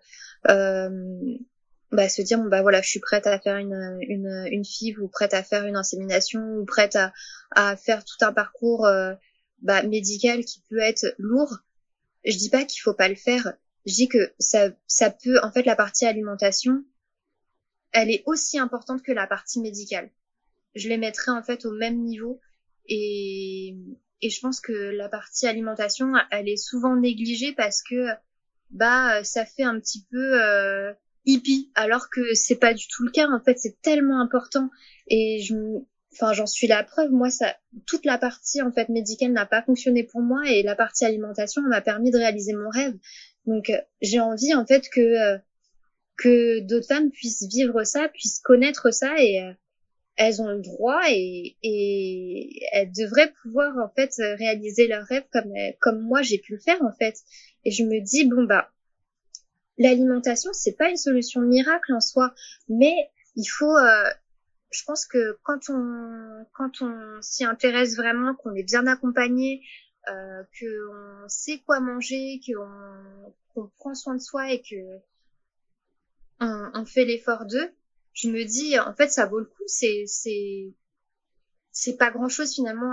bah, 1.93 2.09
se 2.09 2.23
dire 2.23 2.39
bon 2.39 2.49
bah 2.49 2.63
voilà 2.63 2.83
je 2.83 2.89
suis 2.89 3.01
prête 3.01 3.27
à 3.27 3.39
faire 3.39 3.57
une 3.57 3.99
une 4.03 4.47
une 4.51 4.65
FIV 4.65 5.01
ou 5.01 5.09
prête 5.09 5.35
à 5.35 5.43
faire 5.43 5.67
une 5.67 5.77
insémination 5.77 6.41
ou 6.57 6.65
prête 6.65 6.97
à 6.97 7.13
à 7.51 7.77
faire 7.77 8.05
tout 8.05 8.25
un 8.25 8.33
parcours 8.33 8.87
euh, 8.87 9.15
bah, 9.63 9.83
médical 9.83 10.45
qui 10.45 10.63
peut 10.71 10.79
être 10.79 11.15
lourd 11.19 11.59
je 12.25 12.37
dis 12.37 12.51
pas 12.51 12.65
qu'il 12.65 12.81
faut 12.81 12.95
pas 12.95 13.09
le 13.09 13.17
faire 13.17 13.55
je 13.87 13.95
dis 13.95 14.09
que 14.09 14.33
ça 14.39 14.69
ça 14.87 15.11
peut 15.11 15.41
en 15.43 15.51
fait 15.51 15.65
la 15.65 15.75
partie 15.75 16.07
alimentation 16.07 16.85
elle 17.93 18.11
est 18.11 18.23
aussi 18.27 18.59
importante 18.59 19.03
que 19.03 19.13
la 19.13 19.27
partie 19.27 19.61
médicale 19.61 20.11
je 20.75 20.89
les 20.89 20.97
mettrai 20.97 21.31
en 21.31 21.43
fait 21.43 21.65
au 21.65 21.73
même 21.73 22.03
niveau. 22.03 22.41
Et 22.87 23.77
et 24.23 24.31
je 24.31 24.41
pense 24.41 24.61
que 24.61 24.73
la 24.73 25.09
partie 25.09 25.47
alimentation 25.47 26.13
elle 26.31 26.49
est 26.49 26.57
souvent 26.57 26.97
négligée 26.97 27.53
parce 27.53 27.83
que 27.83 28.07
bah 28.71 29.25
ça 29.25 29.45
fait 29.45 29.63
un 29.63 29.79
petit 29.81 30.05
peu 30.11 30.43
euh, 30.43 30.93
hippie. 31.25 31.71
Alors 31.75 32.11
que 32.11 32.35
c'est 32.35 32.57
pas 32.57 32.75
du 32.75 32.87
tout 32.89 33.05
le 33.05 33.11
cas. 33.11 33.29
En 33.29 33.41
fait 33.41 33.59
c'est 33.59 33.81
tellement 33.83 34.21
important. 34.21 34.71
Et 35.09 35.41
je 35.43 35.55
enfin 36.13 36.33
j'en 36.33 36.47
suis 36.47 36.67
la 36.67 36.85
preuve. 36.85 37.11
Moi 37.11 37.31
ça 37.31 37.57
toute 37.87 38.05
la 38.05 38.19
partie 38.19 38.63
en 38.63 38.73
fait 38.73 38.89
médicale 38.89 39.33
n'a 39.33 39.47
pas 39.47 39.63
fonctionné 39.63 40.05
pour 40.05 40.21
moi. 40.21 40.43
Et 40.49 40.63
la 40.63 40.77
partie 40.77 41.05
alimentation 41.05 41.63
m'a 41.63 41.81
permis 41.81 42.11
de 42.11 42.19
réaliser 42.19 42.53
mon 42.53 42.69
rêve. 42.69 42.97
Donc 43.47 43.71
euh, 43.71 43.81
j'ai 44.03 44.21
envie 44.21 44.55
en 44.55 44.67
fait 44.67 44.89
que 44.91 45.01
euh, 45.01 45.39
que 46.17 46.61
d'autres 46.61 46.87
femmes 46.87 47.11
puissent 47.11 47.47
vivre 47.51 47.83
ça, 47.85 48.09
puissent 48.09 48.41
connaître 48.41 48.93
ça. 48.93 49.19
Et 49.19 49.43
euh, 49.43 49.53
elles 50.21 50.43
ont 50.43 50.49
le 50.49 50.61
droit 50.61 51.01
et, 51.09 51.57
et 51.63 52.61
elles 52.73 52.93
devraient 52.93 53.33
pouvoir 53.43 53.75
en 53.79 53.89
fait 53.89 54.13
réaliser 54.37 54.87
leurs 54.87 55.07
rêves 55.07 55.25
comme 55.33 55.51
comme 55.81 56.03
moi 56.03 56.21
j'ai 56.21 56.37
pu 56.37 56.53
le 56.53 56.61
faire 56.61 56.83
en 56.83 56.93
fait. 56.93 57.17
Et 57.65 57.71
je 57.71 57.85
me 57.85 58.05
dis 58.05 58.27
bon 58.27 58.45
bah 58.45 58.71
l'alimentation 59.79 60.51
c'est 60.53 60.77
pas 60.77 60.91
une 60.91 60.99
solution 60.99 61.41
miracle 61.41 61.95
en 61.95 62.01
soi, 62.01 62.35
mais 62.69 62.95
il 63.35 63.47
faut 63.47 63.75
euh, 63.75 64.11
je 64.71 64.83
pense 64.85 65.07
que 65.07 65.39
quand 65.43 65.71
on 65.71 66.45
quand 66.53 66.83
on 66.83 67.23
s'y 67.23 67.45
intéresse 67.45 67.97
vraiment, 67.97 68.35
qu'on 68.35 68.55
est 68.55 68.63
bien 68.63 68.87
accompagné, 68.87 69.63
euh, 70.11 70.43
qu'on 70.61 71.29
sait 71.29 71.63
quoi 71.65 71.81
manger, 71.81 72.43
qu'on 72.47 73.33
qu'on 73.55 73.71
prend 73.79 73.95
soin 73.95 74.17
de 74.17 74.21
soi 74.21 74.53
et 74.53 74.61
que 74.61 74.99
on, 76.41 76.71
on 76.75 76.85
fait 76.85 77.07
l'effort 77.07 77.47
d'eux, 77.47 77.73
je 78.13 78.29
me 78.29 78.45
dis 78.45 78.79
en 78.79 78.95
fait 78.95 79.09
ça 79.09 79.27
vaut 79.27 79.39
le 79.39 79.47
coup. 79.47 79.63
C'est 79.67 80.05
c'est 80.07 80.73
c'est 81.73 81.97
pas 81.97 82.11
grand 82.11 82.29
chose 82.29 82.55
finalement 82.55 82.93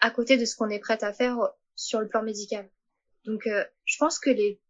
à, 0.00 0.10
côté 0.10 0.36
de 0.36 0.44
ce 0.44 0.56
qu'on 0.56 0.68
est 0.68 0.78
prête 0.78 1.02
à 1.02 1.12
faire 1.12 1.36
sur 1.74 2.00
le 2.00 2.08
plan 2.08 2.22
médical. 2.22 2.68
Donc 3.24 3.46
euh, 3.46 3.64
je 3.84 3.96
pense 3.98 4.18
que 4.18 4.30
les 4.30 4.60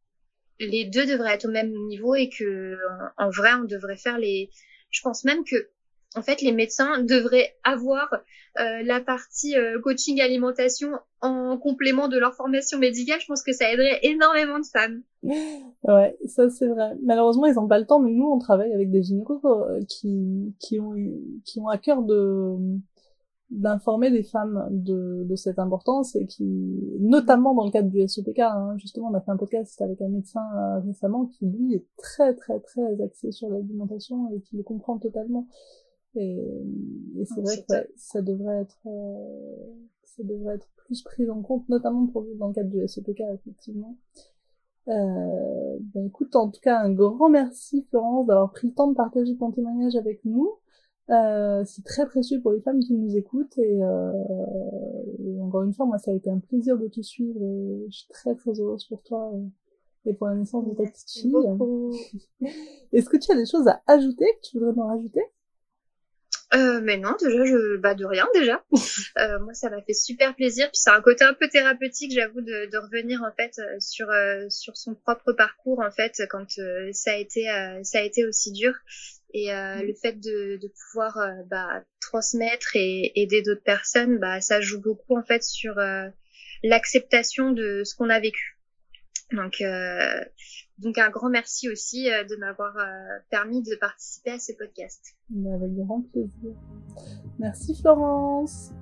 les 0.58 0.84
deux 0.84 1.06
devraient 1.06 1.34
être 1.34 1.46
au 1.46 1.50
même 1.50 1.72
niveau 1.86 2.14
et 2.14 2.28
que 2.28 2.78
en 3.16 3.30
vrai 3.30 3.52
on 3.54 3.64
devrait 3.64 3.96
faire 3.96 4.18
les. 4.18 4.50
Je 4.90 5.00
pense 5.02 5.24
même 5.24 5.44
que 5.44 5.70
en 6.16 6.22
fait, 6.22 6.42
les 6.42 6.52
médecins 6.52 7.02
devraient 7.02 7.54
avoir 7.64 8.08
euh, 8.12 8.82
la 8.84 9.00
partie 9.00 9.56
euh, 9.56 9.80
coaching 9.80 10.20
alimentation 10.20 10.90
en 11.20 11.56
complément 11.56 12.08
de 12.08 12.18
leur 12.18 12.34
formation 12.34 12.78
médicale. 12.78 13.20
Je 13.20 13.26
pense 13.26 13.42
que 13.42 13.52
ça 13.52 13.72
aiderait 13.72 14.00
énormément 14.02 14.58
de 14.58 14.66
femmes. 14.66 15.02
Ouais, 15.84 16.16
ça 16.26 16.50
c'est 16.50 16.66
vrai. 16.66 16.92
Malheureusement, 17.02 17.46
ils 17.46 17.54
n'ont 17.54 17.68
pas 17.68 17.78
le 17.78 17.86
temps, 17.86 18.00
mais 18.00 18.10
nous, 18.10 18.26
on 18.26 18.38
travaille 18.38 18.72
avec 18.72 18.90
des 18.90 19.02
gynécos 19.02 19.40
euh, 19.44 19.80
qui, 19.88 20.54
qui, 20.58 20.80
ont, 20.80 20.94
qui 21.44 21.60
ont 21.60 21.68
à 21.68 21.78
cœur 21.78 22.02
de 22.02 22.56
d'informer 23.52 24.10
des 24.10 24.22
femmes 24.22 24.66
de, 24.70 25.24
de 25.24 25.36
cette 25.36 25.58
importance 25.58 26.16
et 26.16 26.26
qui, 26.26 26.44
notamment 27.00 27.54
dans 27.54 27.66
le 27.66 27.70
cadre 27.70 27.90
du 27.90 28.08
SOPK, 28.08 28.38
hein, 28.38 28.74
justement, 28.78 29.08
on 29.10 29.14
a 29.14 29.20
fait 29.20 29.30
un 29.30 29.36
podcast 29.36 29.78
avec 29.82 30.00
un 30.00 30.08
médecin 30.08 30.40
récemment 30.86 31.26
qui, 31.26 31.44
lui, 31.44 31.74
est 31.74 31.84
très, 31.98 32.34
très, 32.34 32.58
très 32.60 33.02
axé 33.02 33.30
sur 33.30 33.50
l'alimentation 33.50 34.30
et 34.34 34.40
qui 34.40 34.56
le 34.56 34.62
comprend 34.62 34.98
totalement. 34.98 35.46
Et, 36.14 36.38
et 37.16 37.24
c'est 37.24 37.40
vrai 37.40 37.64
que 37.68 37.90
ça 37.96 38.20
devrait 38.20 38.60
être, 38.62 38.80
euh, 38.86 39.74
ça 40.04 40.22
devrait 40.22 40.56
être 40.56 40.68
plus 40.76 41.02
pris 41.02 41.28
en 41.30 41.42
compte, 41.42 41.68
notamment 41.68 42.06
pour, 42.06 42.26
dans 42.38 42.48
le 42.48 42.54
cadre 42.54 42.70
du 42.70 42.86
SOPK, 42.86 43.22
effectivement. 43.34 43.96
Euh, 44.88 45.78
ben 45.94 46.06
écoute, 46.06 46.34
en 46.34 46.50
tout 46.50 46.60
cas, 46.60 46.80
un 46.80 46.92
grand 46.92 47.28
merci 47.28 47.86
Florence 47.88 48.26
d'avoir 48.26 48.50
pris 48.50 48.68
le 48.68 48.74
temps 48.74 48.88
de 48.88 48.94
partager 48.94 49.36
ton 49.36 49.52
témoignage 49.52 49.96
avec 49.96 50.24
nous. 50.24 50.58
Euh, 51.10 51.62
c'est 51.64 51.84
très 51.84 52.06
précieux 52.06 52.40
pour 52.40 52.52
les 52.52 52.60
femmes 52.60 52.80
qui 52.80 52.94
nous 52.94 53.16
écoutent 53.16 53.58
et, 53.58 53.82
euh, 53.82 54.12
et, 55.18 55.40
encore 55.40 55.62
une 55.62 55.72
fois, 55.72 55.86
moi, 55.86 55.98
ça 55.98 56.10
a 56.10 56.14
été 56.14 56.30
un 56.30 56.38
plaisir 56.38 56.78
de 56.78 56.88
te 56.88 57.00
suivre 57.00 57.42
et 57.42 57.86
je 57.90 57.96
suis 57.96 58.08
très 58.08 58.34
très 58.34 58.58
heureuse 58.60 58.84
pour 58.86 59.02
toi 59.02 59.32
et 60.04 60.14
pour 60.14 60.28
la 60.28 60.34
naissance 60.34 60.66
de 60.66 60.74
ta 60.74 60.84
petite 60.84 61.10
fille. 61.10 61.34
Est-ce 62.92 63.08
que 63.08 63.16
tu 63.16 63.30
as 63.32 63.36
des 63.36 63.46
choses 63.46 63.68
à 63.68 63.82
ajouter 63.86 64.24
que 64.24 64.48
tu 64.48 64.58
voudrais 64.58 64.74
nous 64.74 64.86
rajouter? 64.86 65.22
Euh, 66.54 66.80
mais 66.82 66.98
non, 66.98 67.16
déjà, 67.18 67.44
je, 67.44 67.76
bah, 67.76 67.94
de 67.94 68.04
rien, 68.04 68.26
déjà. 68.34 68.62
Euh, 69.18 69.38
moi, 69.40 69.52
ça 69.52 69.68
m'a 69.68 69.82
fait 69.82 69.92
super 69.92 70.34
plaisir. 70.34 70.66
Puis 70.68 70.80
c'est 70.82 70.90
un 70.90 71.02
côté 71.02 71.24
un 71.24 71.34
peu 71.34 71.48
thérapeutique, 71.48 72.12
j'avoue, 72.12 72.40
de, 72.40 72.70
de 72.70 72.78
revenir, 72.78 73.22
en 73.22 73.30
fait, 73.32 73.58
euh, 73.58 73.76
sur, 73.78 74.10
euh, 74.10 74.48
sur 74.48 74.76
son 74.76 74.94
propre 74.94 75.32
parcours, 75.32 75.80
en 75.80 75.90
fait, 75.90 76.22
quand 76.30 76.48
ça 76.92 77.12
a 77.12 77.16
été, 77.16 77.44
ça 77.82 77.98
a 77.98 78.02
été 78.02 78.24
aussi 78.24 78.52
dur. 78.52 78.74
Et 79.34 79.52
mm. 79.52 79.82
le 79.82 79.94
fait 79.94 80.12
de, 80.14 80.56
de 80.56 80.68
pouvoir, 80.68 81.18
bah, 81.50 81.84
transmettre 82.00 82.74
et 82.74 83.12
aider 83.20 83.42
d'autres 83.42 83.62
personnes, 83.62 84.18
bah, 84.18 84.40
ça 84.40 84.60
joue 84.60 84.80
beaucoup, 84.80 85.16
en 85.16 85.22
fait, 85.22 85.42
sur 85.42 85.74
l'acceptation 86.62 87.52
de 87.52 87.82
ce 87.84 87.94
qu'on 87.94 88.08
a 88.08 88.18
vécu. 88.18 88.58
Donc, 89.32 89.62
donc 90.82 90.98
un 90.98 91.10
grand 91.10 91.30
merci 91.30 91.68
aussi 91.68 92.10
euh, 92.10 92.24
de 92.24 92.36
m'avoir 92.36 92.76
euh, 92.76 93.18
permis 93.30 93.62
de 93.62 93.76
participer 93.76 94.32
à 94.32 94.38
ce 94.38 94.52
podcast. 94.58 95.16
Avec 95.30 95.74
grand 95.74 96.02
plaisir. 96.12 96.54
Merci 97.38 97.74
Florence. 97.80 98.72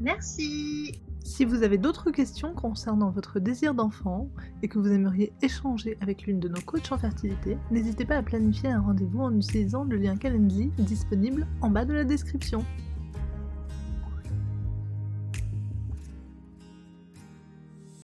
Merci. 0.00 1.00
Si 1.24 1.44
vous 1.44 1.64
avez 1.64 1.76
d'autres 1.76 2.10
questions 2.12 2.54
concernant 2.54 3.10
votre 3.10 3.40
désir 3.40 3.74
d'enfant 3.74 4.28
et 4.62 4.68
que 4.68 4.78
vous 4.78 4.92
aimeriez 4.92 5.32
échanger 5.42 5.98
avec 6.00 6.22
l'une 6.22 6.38
de 6.38 6.48
nos 6.48 6.60
coachs 6.60 6.92
en 6.92 6.98
fertilité, 6.98 7.58
n'hésitez 7.70 8.04
pas 8.04 8.16
à 8.16 8.22
planifier 8.22 8.70
un 8.70 8.80
rendez-vous 8.80 9.20
en 9.20 9.34
utilisant 9.34 9.84
le 9.84 9.96
lien 9.96 10.16
Calendly 10.16 10.70
disponible 10.78 11.46
en 11.62 11.70
bas 11.70 11.84
de 11.84 11.94
la 11.94 12.04
description. 12.04 12.64